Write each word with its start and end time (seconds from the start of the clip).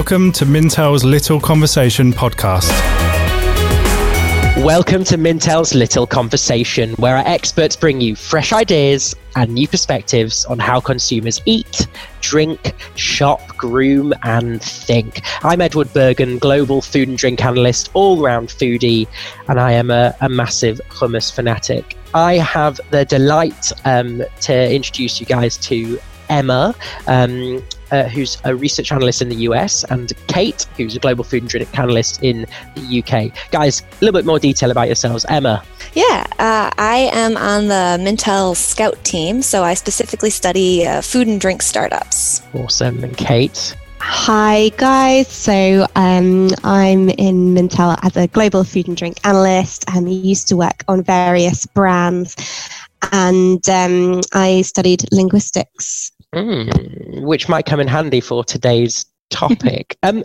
Welcome 0.00 0.32
to 0.32 0.46
Mintel's 0.46 1.04
Little 1.04 1.38
Conversation 1.38 2.10
podcast. 2.10 2.70
Welcome 4.64 5.04
to 5.04 5.18
Mintel's 5.18 5.74
Little 5.74 6.06
Conversation, 6.06 6.94
where 6.94 7.18
our 7.18 7.26
experts 7.26 7.76
bring 7.76 8.00
you 8.00 8.16
fresh 8.16 8.50
ideas 8.50 9.14
and 9.36 9.52
new 9.52 9.68
perspectives 9.68 10.46
on 10.46 10.58
how 10.58 10.80
consumers 10.80 11.42
eat, 11.44 11.86
drink, 12.22 12.72
shop, 12.94 13.46
groom, 13.58 14.14
and 14.22 14.62
think. 14.62 15.20
I'm 15.44 15.60
Edward 15.60 15.92
Bergen, 15.92 16.38
global 16.38 16.80
food 16.80 17.08
and 17.08 17.18
drink 17.18 17.44
analyst, 17.44 17.90
all 17.92 18.22
round 18.22 18.48
foodie, 18.48 19.06
and 19.48 19.60
I 19.60 19.72
am 19.72 19.90
a, 19.90 20.16
a 20.22 20.30
massive 20.30 20.80
hummus 20.88 21.30
fanatic. 21.30 21.94
I 22.14 22.38
have 22.38 22.80
the 22.90 23.04
delight 23.04 23.70
um, 23.84 24.22
to 24.40 24.74
introduce 24.74 25.20
you 25.20 25.26
guys 25.26 25.58
to 25.58 26.00
Emma. 26.30 26.74
Um, 27.06 27.62
uh, 27.90 28.04
who's 28.04 28.38
a 28.44 28.54
research 28.54 28.92
analyst 28.92 29.22
in 29.22 29.28
the 29.28 29.36
US, 29.36 29.84
and 29.84 30.12
Kate, 30.28 30.66
who's 30.76 30.96
a 30.96 30.98
global 30.98 31.24
food 31.24 31.42
and 31.42 31.50
drink 31.50 31.78
analyst 31.78 32.22
in 32.22 32.46
the 32.74 33.02
UK. 33.02 33.50
Guys, 33.50 33.80
a 33.80 34.04
little 34.04 34.18
bit 34.18 34.26
more 34.26 34.38
detail 34.38 34.70
about 34.70 34.86
yourselves. 34.86 35.24
Emma. 35.28 35.62
Yeah, 35.94 36.24
uh, 36.38 36.70
I 36.78 37.10
am 37.12 37.36
on 37.36 37.66
the 37.66 37.98
Mintel 38.00 38.56
Scout 38.56 39.02
team, 39.04 39.42
so 39.42 39.64
I 39.64 39.74
specifically 39.74 40.30
study 40.30 40.86
uh, 40.86 41.00
food 41.00 41.26
and 41.26 41.40
drink 41.40 41.62
startups. 41.62 42.42
Awesome. 42.54 43.02
And 43.02 43.16
Kate. 43.16 43.74
Hi, 43.98 44.70
guys. 44.76 45.28
So 45.28 45.86
um, 45.94 46.48
I'm 46.64 47.10
in 47.10 47.54
Mintel 47.54 47.98
as 48.02 48.16
a 48.16 48.28
global 48.28 48.64
food 48.64 48.88
and 48.88 48.96
drink 48.96 49.18
analyst. 49.24 49.84
and 49.88 50.08
I 50.08 50.10
used 50.10 50.48
to 50.48 50.56
work 50.56 50.84
on 50.88 51.02
various 51.02 51.66
brands 51.66 52.34
and 53.12 53.66
um, 53.68 54.20
I 54.32 54.62
studied 54.62 55.04
linguistics 55.12 56.12
Mm, 56.34 57.22
which 57.22 57.48
might 57.48 57.66
come 57.66 57.80
in 57.80 57.88
handy 57.88 58.20
for 58.20 58.44
today's 58.44 59.06
topic. 59.30 59.96
um, 60.02 60.22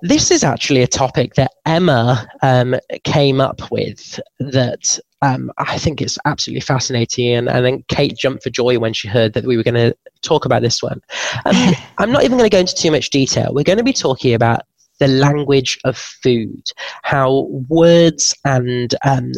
this 0.00 0.30
is 0.30 0.44
actually 0.44 0.82
a 0.82 0.86
topic 0.86 1.34
that 1.34 1.52
Emma 1.66 2.26
um, 2.42 2.76
came 3.04 3.40
up 3.40 3.70
with 3.70 4.20
that 4.38 4.98
um, 5.20 5.50
I 5.58 5.76
think 5.76 6.00
is 6.00 6.18
absolutely 6.24 6.60
fascinating. 6.60 7.34
And, 7.34 7.48
and 7.48 7.64
then 7.64 7.84
Kate 7.88 8.16
jumped 8.16 8.44
for 8.44 8.50
joy 8.50 8.78
when 8.78 8.92
she 8.92 9.08
heard 9.08 9.34
that 9.34 9.44
we 9.44 9.56
were 9.56 9.62
going 9.62 9.74
to 9.74 9.94
talk 10.22 10.44
about 10.44 10.62
this 10.62 10.82
one. 10.82 11.00
Um, 11.44 11.74
I'm 11.98 12.12
not 12.12 12.24
even 12.24 12.38
going 12.38 12.48
to 12.48 12.54
go 12.54 12.60
into 12.60 12.74
too 12.74 12.90
much 12.90 13.10
detail. 13.10 13.52
We're 13.52 13.64
going 13.64 13.78
to 13.78 13.84
be 13.84 13.92
talking 13.92 14.34
about 14.34 14.62
the 14.98 15.08
language 15.08 15.78
of 15.84 15.96
food, 15.96 16.62
how 17.02 17.48
words 17.68 18.34
and 18.44 18.94
um, 19.04 19.32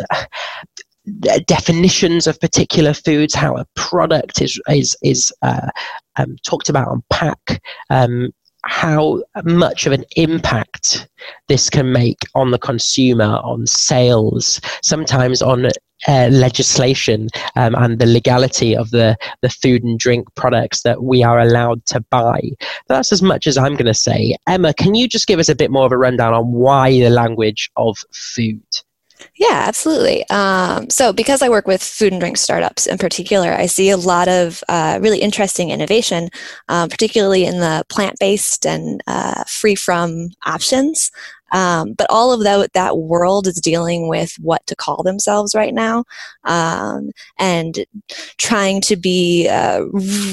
definitions 1.46 2.26
of 2.26 2.40
particular 2.40 2.94
foods, 2.94 3.34
how 3.34 3.56
a 3.56 3.66
product 3.74 4.40
is 4.40 4.60
is 4.68 4.96
is 5.02 5.32
uh, 5.42 5.68
um, 6.16 6.36
talked 6.44 6.68
about 6.68 6.88
on 6.88 7.02
pack, 7.10 7.62
um, 7.90 8.30
how 8.64 9.22
much 9.44 9.86
of 9.86 9.92
an 9.92 10.04
impact 10.16 11.08
this 11.48 11.70
can 11.70 11.92
make 11.92 12.18
on 12.34 12.50
the 12.50 12.58
consumer, 12.58 13.40
on 13.42 13.66
sales, 13.66 14.60
sometimes 14.82 15.42
on 15.42 15.66
uh, 16.08 16.28
legislation 16.30 17.28
um, 17.56 17.74
and 17.74 17.98
the 17.98 18.06
legality 18.06 18.74
of 18.76 18.90
the, 18.90 19.16
the 19.42 19.48
food 19.48 19.82
and 19.84 19.98
drink 19.98 20.26
products 20.34 20.82
that 20.82 21.02
we 21.02 21.22
are 21.22 21.38
allowed 21.38 21.84
to 21.86 22.00
buy. 22.10 22.40
That's 22.88 23.12
as 23.12 23.22
much 23.22 23.46
as 23.46 23.58
I'm 23.58 23.74
going 23.74 23.86
to 23.86 23.94
say. 23.94 24.36
Emma, 24.46 24.72
can 24.74 24.94
you 24.94 25.08
just 25.08 25.26
give 25.26 25.38
us 25.38 25.48
a 25.48 25.54
bit 25.54 25.70
more 25.70 25.86
of 25.86 25.92
a 25.92 25.98
rundown 25.98 26.34
on 26.34 26.52
why 26.52 26.90
the 26.90 27.10
language 27.10 27.70
of 27.76 27.98
food? 28.12 28.62
Yeah, 29.36 29.64
absolutely. 29.66 30.28
Um, 30.30 30.88
so, 30.90 31.12
because 31.12 31.42
I 31.42 31.48
work 31.48 31.66
with 31.66 31.82
food 31.82 32.12
and 32.12 32.20
drink 32.20 32.36
startups 32.36 32.86
in 32.86 32.98
particular, 32.98 33.52
I 33.52 33.66
see 33.66 33.90
a 33.90 33.96
lot 33.96 34.28
of 34.28 34.62
uh, 34.68 34.98
really 35.02 35.18
interesting 35.18 35.70
innovation, 35.70 36.30
um, 36.68 36.88
particularly 36.88 37.44
in 37.44 37.60
the 37.60 37.84
plant 37.88 38.18
based 38.18 38.66
and 38.66 39.02
uh, 39.06 39.44
free 39.44 39.74
from 39.74 40.30
options. 40.46 41.10
Um, 41.52 41.94
but 41.94 42.06
all 42.10 42.32
of 42.32 42.42
that, 42.42 42.72
that 42.72 42.98
world 42.98 43.46
is 43.46 43.56
dealing 43.56 44.08
with 44.08 44.34
what 44.40 44.66
to 44.66 44.76
call 44.76 45.02
themselves 45.02 45.54
right 45.54 45.74
now 45.74 46.04
um, 46.44 47.10
and 47.38 47.84
trying 48.38 48.80
to 48.82 48.96
be 48.96 49.48
uh, 49.48 49.80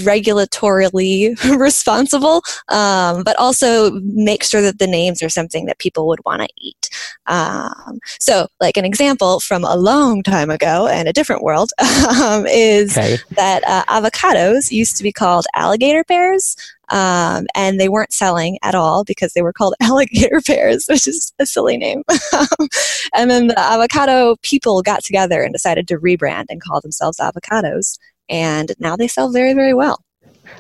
regulatorily 0.04 1.36
responsible, 1.60 2.42
um, 2.70 3.24
but 3.24 3.36
also 3.38 3.92
make 4.02 4.44
sure 4.44 4.62
that 4.62 4.80
the 4.80 4.88
names 4.88 5.22
are 5.22 5.30
something 5.30 5.66
that 5.66 5.80
people 5.80 6.08
would 6.08 6.24
want 6.26 6.42
to 6.42 6.48
eat. 6.58 6.90
Um, 7.28 8.00
so, 8.20 8.48
like 8.60 8.78
an 8.78 8.86
example 8.86 9.40
from 9.40 9.64
a 9.64 9.76
long 9.76 10.24
time 10.24 10.50
ago 10.50 10.88
and 10.88 11.08
a 11.08 11.14
different 11.14 11.44
world 11.44 11.72
um, 12.22 12.46
is 12.48 12.98
okay. 12.98 13.18
that 13.32 13.64
uh, 13.66 13.84
avocados 13.86 14.72
used 14.72 14.98
to 14.98 15.04
be 15.04 15.12
called 15.12 15.46
alligator 15.56 16.04
pears. 16.04 16.56
Um, 16.90 17.48
and 17.54 17.80
they 17.80 17.90
weren't 17.90 18.14
selling 18.14 18.58
at 18.64 18.76
all 18.76 19.04
because 19.04 19.34
they 19.34 19.42
were 19.42 19.54
called 19.54 19.76
alligator 19.82 20.42
pears, 20.42 20.86
which 20.88 21.08
is 21.08 21.34
a 21.40 21.46
silly 21.46 21.78
name. 21.78 22.04
and 23.14 23.30
then 23.30 23.48
the 23.48 23.60
avocado 23.60 24.36
people 24.42 24.82
got 24.82 25.04
together 25.04 25.44
and 25.44 25.54
decided 25.54 25.88
to 25.90 25.98
rebrand 25.98 26.46
and 26.50 26.62
call 26.62 26.82
themselves 26.82 27.20
avocados. 27.20 27.98
And 28.30 28.74
now 28.80 28.96
they 28.96 29.08
sell 29.08 29.32
very, 29.32 29.54
very 29.54 29.74
well. 29.74 30.00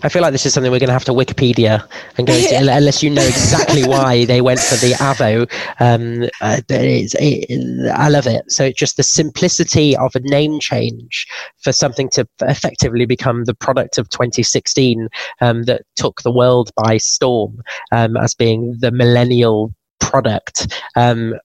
I 0.03 0.09
feel 0.09 0.21
like 0.21 0.31
this 0.31 0.45
is 0.45 0.53
something 0.53 0.71
we're 0.71 0.79
going 0.79 0.87
to 0.87 0.93
have 0.93 1.05
to 1.05 1.11
Wikipedia 1.11 1.87
and 2.17 2.27
go 2.27 2.33
into, 2.33 2.57
unless 2.57 3.01
you 3.01 3.09
know 3.09 3.25
exactly 3.25 3.87
why 3.87 4.25
they 4.25 4.41
went 4.41 4.59
for 4.59 4.75
the 4.75 4.93
Avo. 4.93 5.49
Um, 5.79 6.29
uh, 6.41 6.61
it, 6.69 7.91
I 7.93 8.09
love 8.09 8.27
it. 8.27 8.51
So 8.51 8.65
it's 8.65 8.79
just 8.79 8.97
the 8.97 9.03
simplicity 9.03 9.95
of 9.97 10.15
a 10.15 10.19
name 10.19 10.59
change 10.59 11.27
for 11.61 11.71
something 11.71 12.09
to 12.11 12.27
effectively 12.41 13.05
become 13.05 13.45
the 13.45 13.53
product 13.53 13.97
of 13.97 14.09
2016 14.09 15.09
um, 15.41 15.63
that 15.63 15.83
took 15.95 16.21
the 16.21 16.31
world 16.31 16.71
by 16.75 16.97
storm 16.97 17.61
um, 17.91 18.17
as 18.17 18.33
being 18.33 18.75
the 18.79 18.91
millennial 18.91 19.73
product 19.99 20.73
um, 20.95 21.35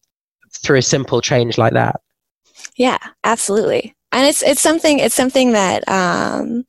through 0.62 0.78
a 0.78 0.82
simple 0.82 1.20
change 1.20 1.58
like 1.58 1.72
that. 1.72 2.00
Yeah, 2.76 2.98
absolutely. 3.24 3.94
And 4.12 4.26
it's 4.26 4.42
it's 4.42 4.60
something 4.60 4.98
it's 4.98 5.14
something 5.14 5.52
that 5.52 5.88
um, 5.88 6.66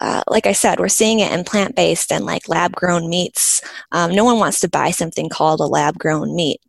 uh, 0.00 0.22
like 0.28 0.46
I 0.46 0.52
said, 0.52 0.78
we're 0.78 0.88
seeing 0.88 1.20
it 1.20 1.32
in 1.32 1.44
plant 1.44 1.76
based 1.76 2.12
and 2.12 2.24
like 2.24 2.48
lab 2.48 2.72
grown 2.72 3.08
meats. 3.08 3.60
Um, 3.92 4.14
no 4.14 4.24
one 4.24 4.38
wants 4.38 4.60
to 4.60 4.68
buy 4.68 4.90
something 4.90 5.28
called 5.28 5.60
a 5.60 5.64
lab 5.66 5.98
grown 5.98 6.34
meat. 6.34 6.60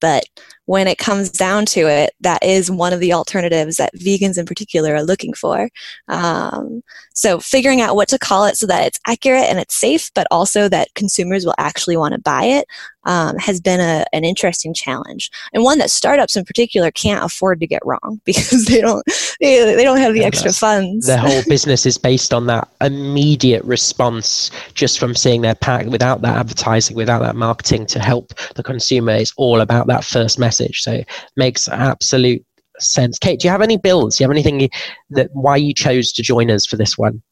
But 0.00 0.24
when 0.66 0.88
it 0.88 0.98
comes 0.98 1.30
down 1.30 1.66
to 1.66 1.80
it, 1.80 2.14
that 2.20 2.42
is 2.42 2.70
one 2.70 2.92
of 2.92 3.00
the 3.00 3.12
alternatives 3.12 3.76
that 3.76 3.94
vegans 3.94 4.38
in 4.38 4.46
particular 4.46 4.94
are 4.94 5.02
looking 5.02 5.34
for. 5.34 5.68
Um, 6.08 6.82
so 7.14 7.38
figuring 7.38 7.80
out 7.80 7.96
what 7.96 8.08
to 8.08 8.18
call 8.18 8.44
it 8.46 8.56
so 8.56 8.66
that 8.66 8.86
it's 8.86 9.00
accurate 9.06 9.44
and 9.44 9.58
it's 9.58 9.74
safe, 9.74 10.10
but 10.14 10.26
also 10.30 10.68
that 10.68 10.94
consumers 10.94 11.44
will 11.44 11.54
actually 11.58 11.96
want 11.96 12.14
to 12.14 12.20
buy 12.20 12.44
it 12.44 12.66
um, 13.06 13.36
has 13.38 13.60
been 13.60 13.80
a, 13.80 14.04
an 14.12 14.24
interesting 14.24 14.72
challenge 14.72 15.30
and 15.52 15.62
one 15.62 15.78
that 15.78 15.90
startups 15.90 16.36
in 16.36 16.44
particular 16.44 16.90
can't 16.90 17.22
afford 17.22 17.60
to 17.60 17.66
get 17.66 17.84
wrong 17.84 18.20
because 18.24 18.64
they 18.66 18.80
don't 18.80 19.04
they, 19.40 19.74
they 19.74 19.84
don't 19.84 19.98
have 19.98 20.14
the 20.14 20.20
yeah, 20.20 20.26
extra 20.26 20.52
funds. 20.52 21.06
The 21.06 21.18
whole 21.18 21.42
business 21.48 21.86
is 21.86 21.98
based 21.98 22.32
on 22.32 22.46
that 22.46 22.68
immediate 22.80 23.62
response 23.64 24.50
just 24.72 24.98
from 24.98 25.14
seeing 25.14 25.42
their 25.42 25.54
pack 25.54 25.86
without 25.86 26.22
that 26.22 26.36
advertising, 26.36 26.96
without 26.96 27.20
that 27.20 27.36
marketing 27.36 27.86
to 27.86 27.98
help 27.98 28.34
the 28.54 28.62
consumer. 28.62 29.12
It's 29.12 29.32
all 29.36 29.60
about 29.60 29.86
that 29.88 30.04
first 30.04 30.38
message 30.38 30.53
message. 30.54 30.82
So 30.82 30.92
it 30.92 31.08
makes 31.36 31.68
absolute 31.68 32.44
sense. 32.78 33.18
Kate, 33.18 33.40
do 33.40 33.46
you 33.46 33.52
have 33.52 33.62
any 33.62 33.76
bills? 33.76 34.16
Do 34.16 34.24
you 34.24 34.28
have 34.28 34.34
anything 34.34 34.68
that 35.10 35.30
why 35.32 35.56
you 35.56 35.74
chose 35.74 36.12
to 36.12 36.22
join 36.22 36.50
us 36.50 36.66
for 36.66 36.76
this 36.76 36.98
one? 36.98 37.22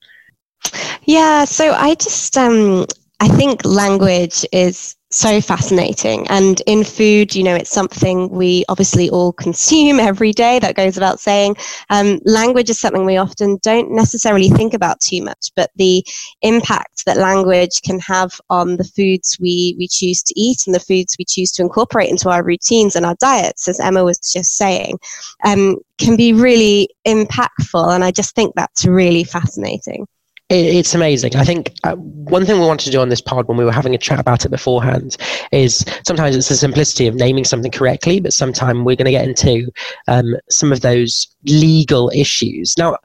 Yeah, 1.04 1.44
so 1.44 1.72
I 1.72 1.94
just 1.96 2.36
um 2.36 2.86
I 3.20 3.28
think 3.28 3.64
language 3.64 4.44
is 4.52 4.96
so 5.18 5.40
fascinating. 5.40 6.26
And 6.28 6.60
in 6.66 6.84
food, 6.84 7.34
you 7.34 7.42
know, 7.42 7.54
it's 7.54 7.70
something 7.70 8.28
we 8.28 8.64
obviously 8.68 9.10
all 9.10 9.32
consume 9.32 10.00
every 10.00 10.32
day, 10.32 10.58
that 10.58 10.76
goes 10.76 10.96
without 10.96 11.20
saying. 11.20 11.56
Um, 11.90 12.20
language 12.24 12.70
is 12.70 12.80
something 12.80 13.04
we 13.04 13.16
often 13.16 13.58
don't 13.62 13.90
necessarily 13.90 14.48
think 14.48 14.74
about 14.74 15.00
too 15.00 15.22
much, 15.22 15.50
but 15.56 15.70
the 15.76 16.04
impact 16.42 17.04
that 17.06 17.16
language 17.16 17.82
can 17.82 17.98
have 18.00 18.32
on 18.50 18.76
the 18.76 18.84
foods 18.84 19.36
we, 19.40 19.74
we 19.78 19.88
choose 19.88 20.22
to 20.22 20.34
eat 20.38 20.66
and 20.66 20.74
the 20.74 20.80
foods 20.80 21.16
we 21.18 21.24
choose 21.24 21.52
to 21.52 21.62
incorporate 21.62 22.10
into 22.10 22.28
our 22.28 22.44
routines 22.44 22.96
and 22.96 23.06
our 23.06 23.16
diets, 23.20 23.68
as 23.68 23.80
Emma 23.80 24.04
was 24.04 24.18
just 24.18 24.56
saying, 24.56 24.98
um, 25.44 25.76
can 25.98 26.16
be 26.16 26.32
really 26.32 26.88
impactful. 27.06 27.94
And 27.94 28.04
I 28.04 28.10
just 28.10 28.34
think 28.34 28.54
that's 28.54 28.84
really 28.84 29.24
fascinating 29.24 30.06
it's 30.52 30.94
amazing. 30.94 31.34
I 31.36 31.44
think 31.44 31.74
uh, 31.84 31.96
one 31.96 32.44
thing 32.44 32.60
we 32.60 32.66
wanted 32.66 32.84
to 32.84 32.90
do 32.90 33.00
on 33.00 33.08
this 33.08 33.20
pod 33.20 33.48
when 33.48 33.56
we 33.56 33.64
were 33.64 33.72
having 33.72 33.94
a 33.94 33.98
chat 33.98 34.20
about 34.20 34.44
it 34.44 34.50
beforehand 34.50 35.16
is 35.50 35.84
sometimes 36.06 36.36
it's 36.36 36.48
the 36.48 36.56
simplicity 36.56 37.06
of 37.06 37.14
naming 37.14 37.44
something 37.44 37.70
correctly, 37.70 38.20
but 38.20 38.32
sometimes 38.32 38.84
we're 38.84 38.96
going 38.96 39.06
to 39.06 39.10
get 39.10 39.26
into 39.26 39.70
um, 40.08 40.36
some 40.50 40.70
of 40.70 40.82
those 40.82 41.26
legal 41.46 42.10
issues. 42.14 42.74
Now, 42.76 42.96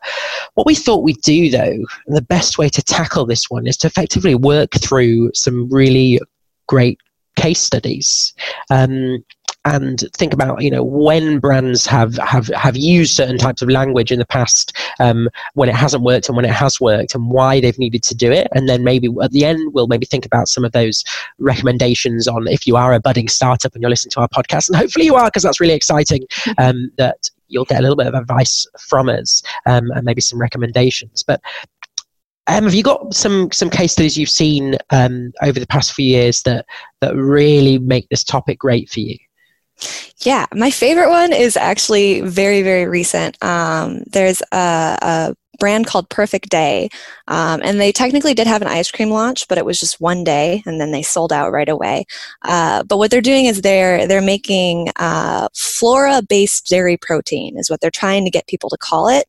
what 0.55 0.67
we 0.67 0.75
thought 0.75 1.03
we'd 1.03 1.21
do 1.21 1.49
though, 1.49 1.85
the 2.07 2.21
best 2.21 2.57
way 2.57 2.69
to 2.69 2.83
tackle 2.83 3.25
this 3.25 3.49
one 3.49 3.65
is 3.65 3.77
to 3.77 3.87
effectively 3.87 4.35
work 4.35 4.73
through 4.73 5.31
some 5.33 5.69
really 5.69 6.19
great 6.67 6.99
case 7.37 7.61
studies. 7.61 8.33
Um, 8.69 9.23
and 9.67 10.05
think 10.13 10.33
about 10.33 10.63
you 10.63 10.71
know 10.71 10.83
when 10.83 11.39
brands 11.39 11.85
have 11.85 12.15
have 12.17 12.47
have 12.47 12.77
used 12.77 13.15
certain 13.15 13.37
types 13.37 13.61
of 13.61 13.69
language 13.69 14.11
in 14.11 14.19
the 14.19 14.25
past 14.25 14.75
um, 14.99 15.29
when 15.55 15.67
it 15.67 15.75
hasn't 15.75 16.03
worked 16.03 16.29
and 16.29 16.35
when 16.35 16.45
it 16.45 16.51
has 16.51 16.79
worked 16.79 17.13
and 17.13 17.29
why 17.29 17.59
they've 17.59 17.77
needed 17.77 18.01
to 18.03 18.15
do 18.15 18.31
it. 18.31 18.47
And 18.53 18.69
then 18.69 18.83
maybe 18.83 19.09
at 19.21 19.31
the 19.31 19.43
end 19.43 19.73
we'll 19.73 19.87
maybe 19.87 20.05
think 20.05 20.25
about 20.25 20.47
some 20.47 20.63
of 20.63 20.71
those 20.71 21.03
recommendations 21.37 22.27
on 22.27 22.47
if 22.47 22.65
you 22.65 22.77
are 22.77 22.93
a 22.93 22.99
budding 22.99 23.27
startup 23.27 23.73
and 23.73 23.81
you're 23.81 23.89
listening 23.89 24.11
to 24.11 24.21
our 24.21 24.29
podcast. 24.29 24.69
And 24.69 24.77
hopefully 24.77 25.05
you 25.05 25.15
are 25.15 25.25
because 25.25 25.43
that's 25.43 25.59
really 25.59 25.73
exciting 25.73 26.23
um, 26.57 26.89
that 26.97 27.29
you'll 27.49 27.65
get 27.65 27.79
a 27.79 27.81
little 27.81 27.97
bit 27.97 28.07
of 28.07 28.13
advice 28.13 28.65
from 28.79 29.09
us 29.09 29.43
um, 29.65 29.91
and 29.91 30.05
maybe 30.05 30.21
some 30.21 30.39
recommendations. 30.39 31.23
But 31.23 31.41
um, 32.47 32.63
have 32.63 32.73
you 32.73 32.83
got 32.83 33.13
some 33.13 33.51
some 33.51 33.69
case 33.69 33.91
studies 33.91 34.17
you've 34.17 34.29
seen 34.29 34.77
um, 34.91 35.33
over 35.41 35.59
the 35.59 35.67
past 35.67 35.91
few 35.91 36.05
years 36.05 36.43
that 36.43 36.65
that 37.01 37.13
really 37.15 37.77
make 37.79 38.07
this 38.07 38.23
topic 38.23 38.59
great 38.59 38.89
for 38.89 39.01
you? 39.01 39.17
Yeah, 40.19 40.45
my 40.53 40.71
favorite 40.71 41.09
one 41.09 41.33
is 41.33 41.55
actually 41.55 42.21
very 42.21 42.61
very 42.63 42.87
recent. 42.87 43.41
Um, 43.43 44.03
there's 44.07 44.41
a, 44.51 44.97
a, 45.01 45.35
brand 45.59 45.87
called 45.87 46.07
Perfect 46.09 46.49
Day, 46.49 46.87
um, 47.27 47.61
and 47.63 47.79
they 47.79 47.91
technically 47.91 48.35
did 48.35 48.45
have 48.45 48.61
an 48.61 48.67
ice 48.67 48.91
cream 48.91 49.09
launch, 49.09 49.47
but 49.47 49.57
it 49.57 49.65
was 49.65 49.79
just 49.79 49.99
one 49.99 50.23
day, 50.23 50.61
and 50.67 50.79
then 50.79 50.91
they 50.91 51.01
sold 51.01 51.33
out 51.33 51.51
right 51.51 51.67
away. 51.67 52.05
Uh, 52.43 52.83
but 52.83 52.97
what 52.97 53.09
they're 53.09 53.21
doing 53.21 53.45
is 53.45 53.61
they're 53.61 54.07
they're 54.07 54.21
making 54.21 54.89
uh, 54.97 55.47
flora 55.55 56.21
based 56.21 56.67
dairy 56.67 56.97
protein 56.97 57.57
is 57.57 57.69
what 57.71 57.81
they're 57.81 57.89
trying 57.89 58.23
to 58.23 58.31
get 58.31 58.47
people 58.47 58.69
to 58.69 58.77
call 58.77 59.07
it. 59.09 59.27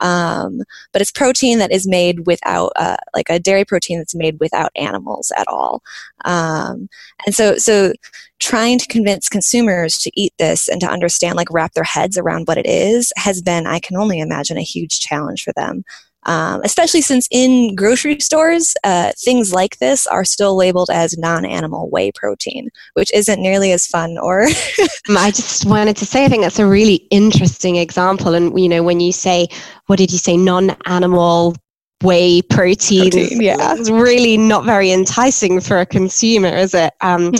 Um, 0.00 0.62
but 0.92 1.02
it's 1.02 1.10
protein 1.12 1.58
that 1.58 1.72
is 1.72 1.86
made 1.86 2.26
without, 2.26 2.72
uh, 2.76 2.96
like 3.14 3.30
a 3.30 3.38
dairy 3.38 3.64
protein 3.64 3.98
that's 3.98 4.14
made 4.14 4.40
without 4.40 4.72
animals 4.76 5.32
at 5.36 5.46
all. 5.48 5.82
Um, 6.24 6.88
and 7.26 7.34
so, 7.34 7.56
so 7.56 7.92
trying 8.38 8.78
to 8.78 8.86
convince 8.86 9.28
consumers 9.28 9.98
to 9.98 10.10
eat 10.14 10.32
this 10.38 10.68
and 10.68 10.80
to 10.80 10.90
understand, 10.90 11.36
like 11.36 11.50
wrap 11.50 11.74
their 11.74 11.84
heads 11.84 12.16
around 12.16 12.48
what 12.48 12.58
it 12.58 12.66
is, 12.66 13.12
has 13.16 13.42
been, 13.42 13.66
I 13.66 13.78
can 13.78 13.96
only 13.96 14.20
imagine, 14.20 14.56
a 14.56 14.62
huge 14.62 15.00
challenge 15.00 15.44
for 15.44 15.52
them 15.54 15.84
um, 16.26 16.60
especially 16.64 17.00
since 17.00 17.26
in 17.30 17.74
grocery 17.74 18.20
stores, 18.20 18.74
uh, 18.84 19.12
things 19.18 19.52
like 19.52 19.78
this 19.78 20.06
are 20.06 20.24
still 20.24 20.56
labeled 20.56 20.90
as 20.92 21.16
non 21.16 21.44
animal 21.44 21.88
whey 21.90 22.12
protein, 22.12 22.68
which 22.94 23.12
isn't 23.12 23.40
nearly 23.40 23.72
as 23.72 23.86
fun 23.86 24.18
or. 24.18 24.42
I 25.08 25.30
just 25.30 25.64
wanted 25.64 25.96
to 25.98 26.06
say, 26.06 26.24
I 26.24 26.28
think 26.28 26.42
that's 26.42 26.58
a 26.58 26.66
really 26.66 27.06
interesting 27.10 27.76
example. 27.76 28.34
And, 28.34 28.58
you 28.58 28.68
know, 28.68 28.82
when 28.82 29.00
you 29.00 29.12
say, 29.12 29.48
what 29.86 29.98
did 29.98 30.12
you 30.12 30.18
say, 30.18 30.36
non 30.36 30.76
animal 30.86 31.56
whey 32.02 32.40
protein, 32.40 33.10
protein 33.10 33.42
yeah. 33.42 33.74
it's 33.74 33.90
really 33.90 34.36
not 34.36 34.64
very 34.64 34.90
enticing 34.90 35.60
for 35.60 35.78
a 35.78 35.86
consumer, 35.86 36.48
is 36.48 36.74
it? 36.74 36.92
Um, 37.02 37.32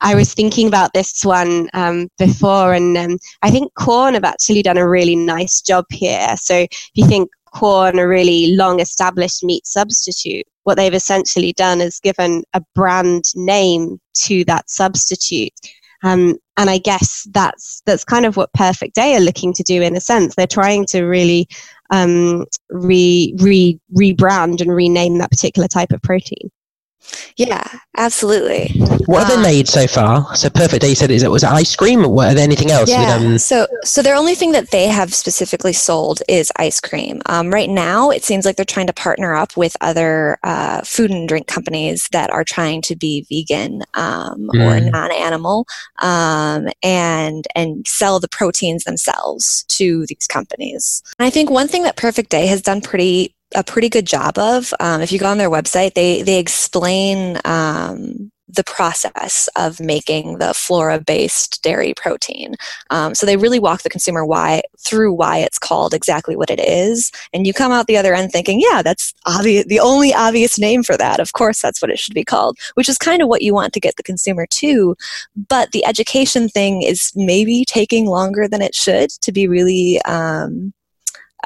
I 0.00 0.14
was 0.14 0.32
thinking 0.32 0.66
about 0.66 0.92
this 0.94 1.24
one 1.24 1.68
um, 1.74 2.08
before, 2.18 2.72
and 2.72 2.96
um, 2.96 3.18
I 3.42 3.50
think 3.50 3.74
Quorn 3.74 4.14
have 4.14 4.24
actually 4.24 4.62
done 4.62 4.78
a 4.78 4.88
really 4.88 5.16
nice 5.16 5.60
job 5.60 5.84
here. 5.90 6.34
So 6.36 6.54
if 6.54 6.90
you 6.94 7.06
think 7.06 7.30
Quorn, 7.52 7.98
a 7.98 8.06
really 8.06 8.54
long 8.54 8.80
established 8.80 9.42
meat 9.42 9.66
substitute, 9.66 10.46
what 10.64 10.76
they've 10.76 10.94
essentially 10.94 11.52
done 11.54 11.80
is 11.80 12.00
given 12.00 12.44
a 12.54 12.62
brand 12.74 13.24
name 13.34 13.98
to 14.14 14.44
that 14.44 14.68
substitute. 14.68 15.52
Um, 16.02 16.36
and 16.56 16.70
I 16.70 16.78
guess 16.78 17.26
that's 17.32 17.82
that's 17.86 18.04
kind 18.04 18.26
of 18.26 18.36
what 18.36 18.52
Perfect 18.52 18.94
Day 18.94 19.16
are 19.16 19.20
looking 19.20 19.52
to 19.54 19.62
do 19.62 19.82
in 19.82 19.96
a 19.96 20.00
sense. 20.00 20.34
They're 20.34 20.46
trying 20.46 20.86
to 20.86 21.04
really 21.04 21.48
um, 21.90 22.44
re, 22.68 23.34
re 23.38 23.80
rebrand 23.96 24.60
and 24.60 24.74
rename 24.74 25.18
that 25.18 25.30
particular 25.30 25.68
type 25.68 25.92
of 25.92 26.02
protein. 26.02 26.50
Yeah, 27.36 27.64
absolutely. 27.96 28.68
What 29.06 29.20
have 29.20 29.28
they 29.28 29.36
um, 29.36 29.42
made 29.42 29.68
so 29.68 29.86
far? 29.86 30.34
So 30.34 30.50
perfect. 30.50 30.82
Day 30.82 30.94
said 30.94 31.10
is 31.10 31.22
it 31.22 31.30
was 31.30 31.44
ice 31.44 31.74
cream. 31.74 32.04
Or 32.04 32.08
what, 32.12 32.28
are 32.28 32.34
there 32.34 32.44
anything 32.44 32.70
else? 32.70 32.90
Yeah. 32.90 33.16
With, 33.18 33.26
um... 33.26 33.38
So 33.38 33.66
so 33.84 34.02
the 34.02 34.12
only 34.12 34.34
thing 34.34 34.52
that 34.52 34.70
they 34.70 34.86
have 34.88 35.14
specifically 35.14 35.72
sold 35.72 36.22
is 36.28 36.52
ice 36.56 36.80
cream. 36.80 37.22
Um, 37.26 37.50
right 37.50 37.70
now, 37.70 38.10
it 38.10 38.24
seems 38.24 38.44
like 38.44 38.56
they're 38.56 38.64
trying 38.64 38.88
to 38.88 38.92
partner 38.92 39.34
up 39.34 39.56
with 39.56 39.76
other 39.80 40.38
uh, 40.42 40.82
food 40.82 41.10
and 41.10 41.28
drink 41.28 41.46
companies 41.46 42.08
that 42.12 42.30
are 42.30 42.44
trying 42.44 42.82
to 42.82 42.96
be 42.96 43.26
vegan 43.30 43.82
um, 43.94 44.50
mm. 44.52 44.60
or 44.60 44.80
non-animal 44.90 45.66
um, 46.02 46.68
and 46.82 47.46
and 47.54 47.86
sell 47.86 48.20
the 48.20 48.28
proteins 48.28 48.84
themselves 48.84 49.64
to 49.68 50.04
these 50.06 50.26
companies. 50.26 51.02
And 51.18 51.26
I 51.26 51.30
think 51.30 51.50
one 51.50 51.68
thing 51.68 51.84
that 51.84 51.96
Perfect 51.96 52.30
Day 52.30 52.46
has 52.46 52.60
done 52.60 52.80
pretty 52.80 53.34
a 53.54 53.64
pretty 53.64 53.88
good 53.88 54.06
job 54.06 54.38
of. 54.38 54.72
Um, 54.80 55.00
if 55.00 55.12
you 55.12 55.18
go 55.18 55.26
on 55.26 55.38
their 55.38 55.50
website, 55.50 55.94
they 55.94 56.22
they 56.22 56.38
explain 56.38 57.38
um, 57.44 58.30
the 58.48 58.64
process 58.64 59.48
of 59.56 59.78
making 59.78 60.38
the 60.38 60.54
flora-based 60.54 61.62
dairy 61.62 61.92
protein. 61.94 62.54
Um, 62.88 63.14
so 63.14 63.26
they 63.26 63.36
really 63.36 63.58
walk 63.58 63.82
the 63.82 63.90
consumer 63.90 64.24
why 64.24 64.62
through 64.78 65.12
why 65.12 65.38
it's 65.38 65.58
called 65.58 65.92
exactly 65.92 66.34
what 66.34 66.50
it 66.50 66.60
is, 66.60 67.10
and 67.32 67.46
you 67.46 67.52
come 67.52 67.72
out 67.72 67.86
the 67.86 67.96
other 67.96 68.14
end 68.14 68.32
thinking, 68.32 68.60
yeah, 68.60 68.82
that's 68.82 69.14
obvious. 69.26 69.66
The 69.66 69.80
only 69.80 70.12
obvious 70.14 70.58
name 70.58 70.82
for 70.82 70.96
that, 70.96 71.20
of 71.20 71.32
course, 71.32 71.60
that's 71.60 71.80
what 71.80 71.90
it 71.90 71.98
should 71.98 72.14
be 72.14 72.24
called. 72.24 72.58
Which 72.74 72.88
is 72.88 72.98
kind 72.98 73.22
of 73.22 73.28
what 73.28 73.42
you 73.42 73.54
want 73.54 73.72
to 73.74 73.80
get 73.80 73.96
the 73.96 74.02
consumer 74.02 74.46
to. 74.46 74.96
But 75.48 75.72
the 75.72 75.84
education 75.84 76.48
thing 76.48 76.82
is 76.82 77.12
maybe 77.16 77.64
taking 77.66 78.06
longer 78.06 78.48
than 78.48 78.62
it 78.62 78.74
should 78.74 79.10
to 79.10 79.32
be 79.32 79.48
really 79.48 80.00
um, 80.02 80.72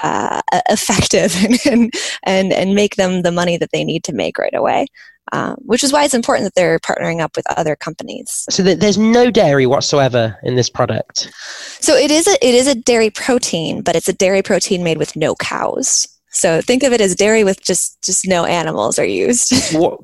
uh, 0.03 0.41
effective 0.69 1.35
and, 1.67 1.93
and 2.23 2.53
and 2.53 2.75
make 2.75 2.97
them 2.97 3.23
the 3.23 3.33
money 3.33 3.57
that 3.57 3.71
they 3.73 3.85
need 3.85 4.05
to 4.05 4.13
make 4.13 4.39
right 4.39 4.55
away. 4.55 4.87
Um, 5.31 5.55
which 5.61 5.85
is 5.85 5.93
why 5.93 6.05
it's 6.05 6.15
important 6.15 6.45
that 6.45 6.55
they're 6.57 6.81
partnering 6.81 7.21
up 7.21 7.37
with 7.37 7.47
other 7.57 7.77
companies. 7.77 8.45
So 8.51 8.63
that 8.65 8.81
there's 8.81 8.99
no 8.99 9.31
dairy 9.31 9.67
whatsoever 9.67 10.37
in 10.43 10.57
this 10.57 10.69
product. 10.69 11.33
So 11.81 11.95
it 11.95 12.11
is 12.11 12.27
a 12.27 12.47
it 12.47 12.55
is 12.55 12.67
a 12.67 12.75
dairy 12.75 13.09
protein, 13.09 13.83
but 13.83 13.95
it's 13.95 14.09
a 14.09 14.13
dairy 14.13 14.43
protein 14.43 14.83
made 14.83 14.99
with 14.99 15.15
no 15.15 15.37
cows. 15.37 16.09
So 16.33 16.61
think 16.61 16.83
of 16.83 16.93
it 16.93 17.01
as 17.01 17.15
dairy 17.15 17.45
with 17.45 17.63
just 17.63 18.03
just 18.03 18.27
no 18.27 18.45
animals 18.45 18.99
are 18.99 19.07
used. 19.07 19.53
what 19.75 20.01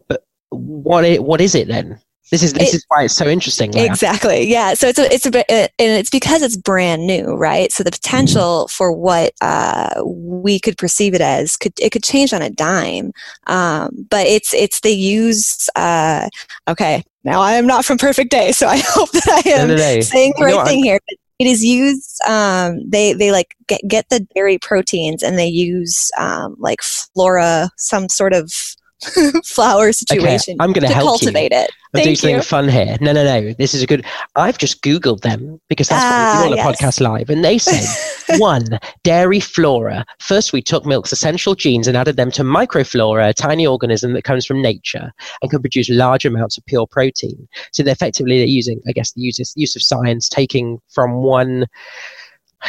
what 0.51 1.19
what 1.19 1.41
is 1.41 1.55
it 1.55 1.69
then? 1.69 2.01
This 2.31 2.43
is 2.43 2.53
this 2.53 2.75
it, 2.75 2.77
is 2.77 2.85
why 2.89 3.05
it's 3.05 3.15
so 3.15 3.27
interesting. 3.27 3.75
Exactly. 3.77 4.45
Yeah. 4.45 4.75
So 4.75 4.89
it's 4.89 4.99
a, 4.99 5.13
it's 5.13 5.27
a 5.27 5.51
and 5.51 5.71
it's 5.79 6.11
because 6.11 6.43
it's 6.43 6.57
brand 6.57 7.07
new, 7.07 7.35
right? 7.35 7.73
So 7.73 7.83
the 7.83 7.91
potential 7.91 8.67
mm-hmm. 8.67 8.77
for 8.77 8.93
what 8.93 9.33
uh, 9.41 10.03
we 10.05 10.61
could 10.61 10.77
perceive 10.77 11.15
it 11.15 11.21
as 11.21 11.57
could 11.57 11.73
it 11.81 11.91
could 11.91 12.03
change 12.05 12.33
on 12.33 12.43
a 12.43 12.51
dime. 12.51 13.13
Um, 13.47 14.07
but 14.11 14.27
it's 14.27 14.53
it's 14.53 14.81
they 14.81 14.93
use. 14.93 15.71
Uh, 15.75 16.29
okay. 16.69 17.03
Now 17.25 17.41
I 17.41 17.55
am 17.55 17.67
not 17.67 17.85
from 17.85 17.99
Perfect 17.99 18.31
Day, 18.31 18.53
so 18.53 18.67
I 18.67 18.79
hope 18.85 19.11
that 19.13 19.43
I 19.45 19.51
am 19.51 19.69
no, 19.69 19.77
no, 19.77 19.95
no. 19.95 20.01
saying 20.01 20.35
the 20.37 20.45
right 20.45 20.67
thing 20.67 20.83
here. 20.83 21.01
But 21.09 21.17
it 21.39 21.47
is 21.47 21.65
used. 21.65 22.21
Um, 22.29 22.89
they 22.89 23.13
they 23.13 23.31
like 23.33 23.57
get 23.69 23.81
get 23.87 24.09
the 24.09 24.21
dairy 24.35 24.59
proteins 24.59 25.23
and 25.23 25.39
they 25.39 25.47
use 25.47 26.11
um, 26.19 26.57
like 26.59 26.83
flora, 26.83 27.71
some 27.77 28.09
sort 28.09 28.35
of 28.35 28.53
flower 29.45 29.93
situation. 29.93 30.55
Okay, 30.55 30.57
I'm 30.61 30.73
going 30.73 30.87
to 30.87 30.93
help 30.93 31.21
cultivate 31.21 31.53
you. 31.53 31.59
it. 31.59 31.71
I'm 31.95 32.03
doing 32.03 32.17
something 32.17 32.43
fun 32.43 32.69
here. 32.69 32.97
No, 33.01 33.13
no, 33.13 33.25
no. 33.25 33.53
This 33.55 33.73
is 33.73 33.83
a 33.83 33.87
good. 33.87 34.05
I've 34.37 34.59
just 34.59 34.83
Googled 34.83 35.21
them 35.21 35.61
because 35.69 35.89
that's 35.89 36.05
ah, 36.05 36.41
what 36.43 36.51
we 36.51 36.57
do 36.57 36.61
on 36.61 36.67
ah, 36.67 36.71
yes. 36.71 36.81
a 36.81 36.85
podcast 36.85 37.01
live, 37.01 37.31
and 37.31 37.45
they 37.45 37.59
said 37.59 38.39
one 38.39 38.79
dairy 39.05 39.41
flora. 39.41 40.05
First, 40.21 40.53
we 40.53 40.61
took 40.61 40.85
milk's 40.85 41.13
essential 41.13 41.55
genes 41.55 41.89
and 41.89 41.97
added 41.97 42.17
them 42.17 42.31
to 42.33 42.43
microflora, 42.43 43.31
a 43.31 43.35
tiny 43.35 43.67
organism 43.67 44.13
that 44.13 44.25
comes 44.25 44.45
from 44.45 44.61
nature 44.61 45.13
and 45.41 45.51
can 45.51 45.61
produce 45.61 45.89
large 45.89 46.25
amounts 46.25 46.59
of 46.59 46.67
pure 46.67 46.87
protein. 46.87 47.49
So, 47.73 47.83
they're 47.83 47.93
effectively 47.93 48.39
they're 48.39 48.47
using, 48.47 48.81
I 48.87 48.93
guess, 48.93 49.13
the 49.13 49.23
use 49.23 49.39
use 49.57 49.77
of 49.77 49.83
science, 49.83 50.29
taking 50.29 50.81
from 50.91 51.23
one 51.23 51.67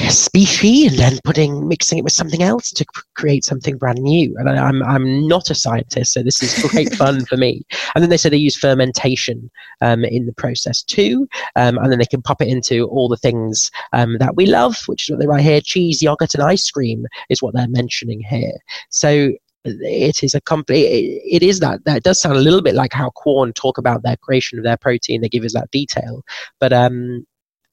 species 0.10 0.91
and 0.91 1.00
then 1.00 1.19
putting 1.24 1.67
mixing 1.67 1.98
it 1.98 2.03
with 2.03 2.13
something 2.13 2.43
else 2.43 2.72
to 2.72 2.86
create 3.15 3.43
something 3.43 3.77
brand 3.77 4.00
new. 4.00 4.36
And 4.38 4.50
I, 4.50 4.55
am 4.69 4.84
I'm, 4.84 4.84
I'm 4.84 5.27
not 5.27 5.50
a 5.50 5.55
scientist 5.55 6.13
so 6.13 6.24
this 6.24 6.41
is 6.43 6.72
great 6.72 6.93
fun 6.93 7.25
for 7.25 7.38
me. 7.38 7.63
And 7.96 8.01
then 8.01 8.10
they 8.10 8.17
say 8.17 8.29
they 8.29 8.38
use 8.38 8.55
fermentation 8.55 9.50
um, 9.81 10.05
in 10.05 10.25
the 10.25 10.34
process 10.34 10.84
too. 10.84 11.27
Um, 11.55 11.77
and 11.77 11.91
then 11.91 12.00
they 12.00 12.05
can 12.05 12.22
pop 12.22 12.41
it 12.41 12.48
into 12.48 12.88
all 12.88 13.10
the 13.10 13.17
things 13.17 13.72
um, 13.93 14.17
that 14.19 14.36
we 14.36 14.46
love 14.46 14.84
which 14.88 15.05
is 15.05 15.12
what 15.12 15.19
they 15.19 15.27
write 15.27 15.41
here. 15.41 15.62
Cheese 15.62 16.01
yogurt 16.01 16.36
and 16.36 16.43
ice 16.43 16.69
cream 16.69 17.05
is 17.29 17.41
what 17.41 17.55
they're 17.55 17.67
mentioning 17.67 18.22
here. 18.22 18.58
So 18.89 19.31
it 19.65 20.24
is 20.24 20.34
a 20.34 20.41
company 20.41 20.81
it, 20.81 21.22
it 21.25 21.43
is 21.43 21.60
that 21.60 21.84
that 21.84 22.03
does 22.03 22.19
sound 22.19 22.38
a 22.38 22.41
little 22.41 22.62
bit 22.62 22.75
like 22.75 22.93
how 22.93 23.10
Quorn 23.12 23.51
talk 23.53 23.77
about 23.77 24.03
their 24.03 24.15
creation 24.17 24.58
of 24.58 24.63
their 24.63 24.77
protein. 24.77 25.22
They 25.22 25.29
give 25.29 25.43
us 25.43 25.53
that 25.53 25.72
detail. 25.72 26.24
But 26.60 26.74
um 26.74 27.25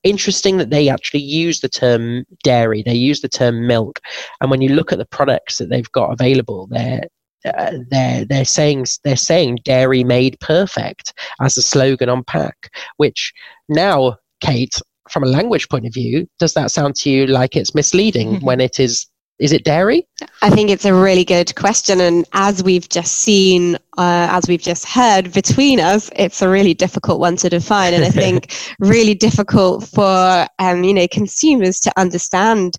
interesting 0.06 0.56
that 0.58 0.70
they 0.70 0.88
actually 0.88 1.20
use 1.20 1.60
the 1.60 1.68
term 1.68 2.24
dairy, 2.42 2.82
they 2.82 2.94
use 2.94 3.20
the 3.20 3.28
term 3.28 3.66
milk, 3.66 4.00
and 4.40 4.50
when 4.50 4.62
you 4.62 4.70
look 4.70 4.92
at 4.92 4.98
the 4.98 5.06
products 5.06 5.58
that 5.58 5.68
they've 5.68 5.90
got 5.92 6.12
available, 6.12 6.68
they're 6.70 7.02
uh, 7.44 7.72
they're 7.90 8.24
they're 8.24 8.44
saying 8.44 8.86
they're 9.04 9.16
saying 9.16 9.58
dairy 9.64 10.02
made 10.04 10.38
perfect 10.40 11.12
as 11.40 11.56
a 11.56 11.62
slogan 11.62 12.08
on 12.08 12.24
pack, 12.24 12.70
which 12.96 13.32
now, 13.68 14.16
Kate, 14.40 14.80
from 15.10 15.22
a 15.22 15.28
language 15.28 15.68
point 15.68 15.86
of 15.86 15.94
view, 15.94 16.26
does 16.38 16.54
that 16.54 16.70
sound 16.70 16.96
to 16.96 17.10
you 17.10 17.26
like 17.26 17.56
it's 17.56 17.74
misleading 17.74 18.40
when 18.40 18.60
it 18.60 18.80
is 18.80 19.06
is 19.38 19.52
it 19.52 19.64
dairy? 19.64 20.06
I 20.40 20.50
think 20.50 20.70
it's 20.70 20.86
a 20.86 20.94
really 20.94 21.24
good 21.24 21.54
question. 21.56 22.00
And 22.00 22.24
as 22.32 22.62
we've 22.62 22.88
just 22.88 23.18
seen, 23.18 23.74
uh, 23.98 24.28
as 24.30 24.48
we've 24.48 24.62
just 24.62 24.86
heard 24.86 25.32
between 25.32 25.78
us, 25.78 26.10
it's 26.16 26.40
a 26.40 26.48
really 26.48 26.72
difficult 26.72 27.20
one 27.20 27.36
to 27.36 27.50
define. 27.50 27.92
And 27.92 28.04
I 28.04 28.10
think 28.22 28.54
really 28.80 29.14
difficult 29.14 29.84
for, 29.84 30.46
um, 30.58 30.84
you 30.84 30.94
know, 30.94 31.06
consumers 31.08 31.80
to 31.80 31.92
understand 31.98 32.78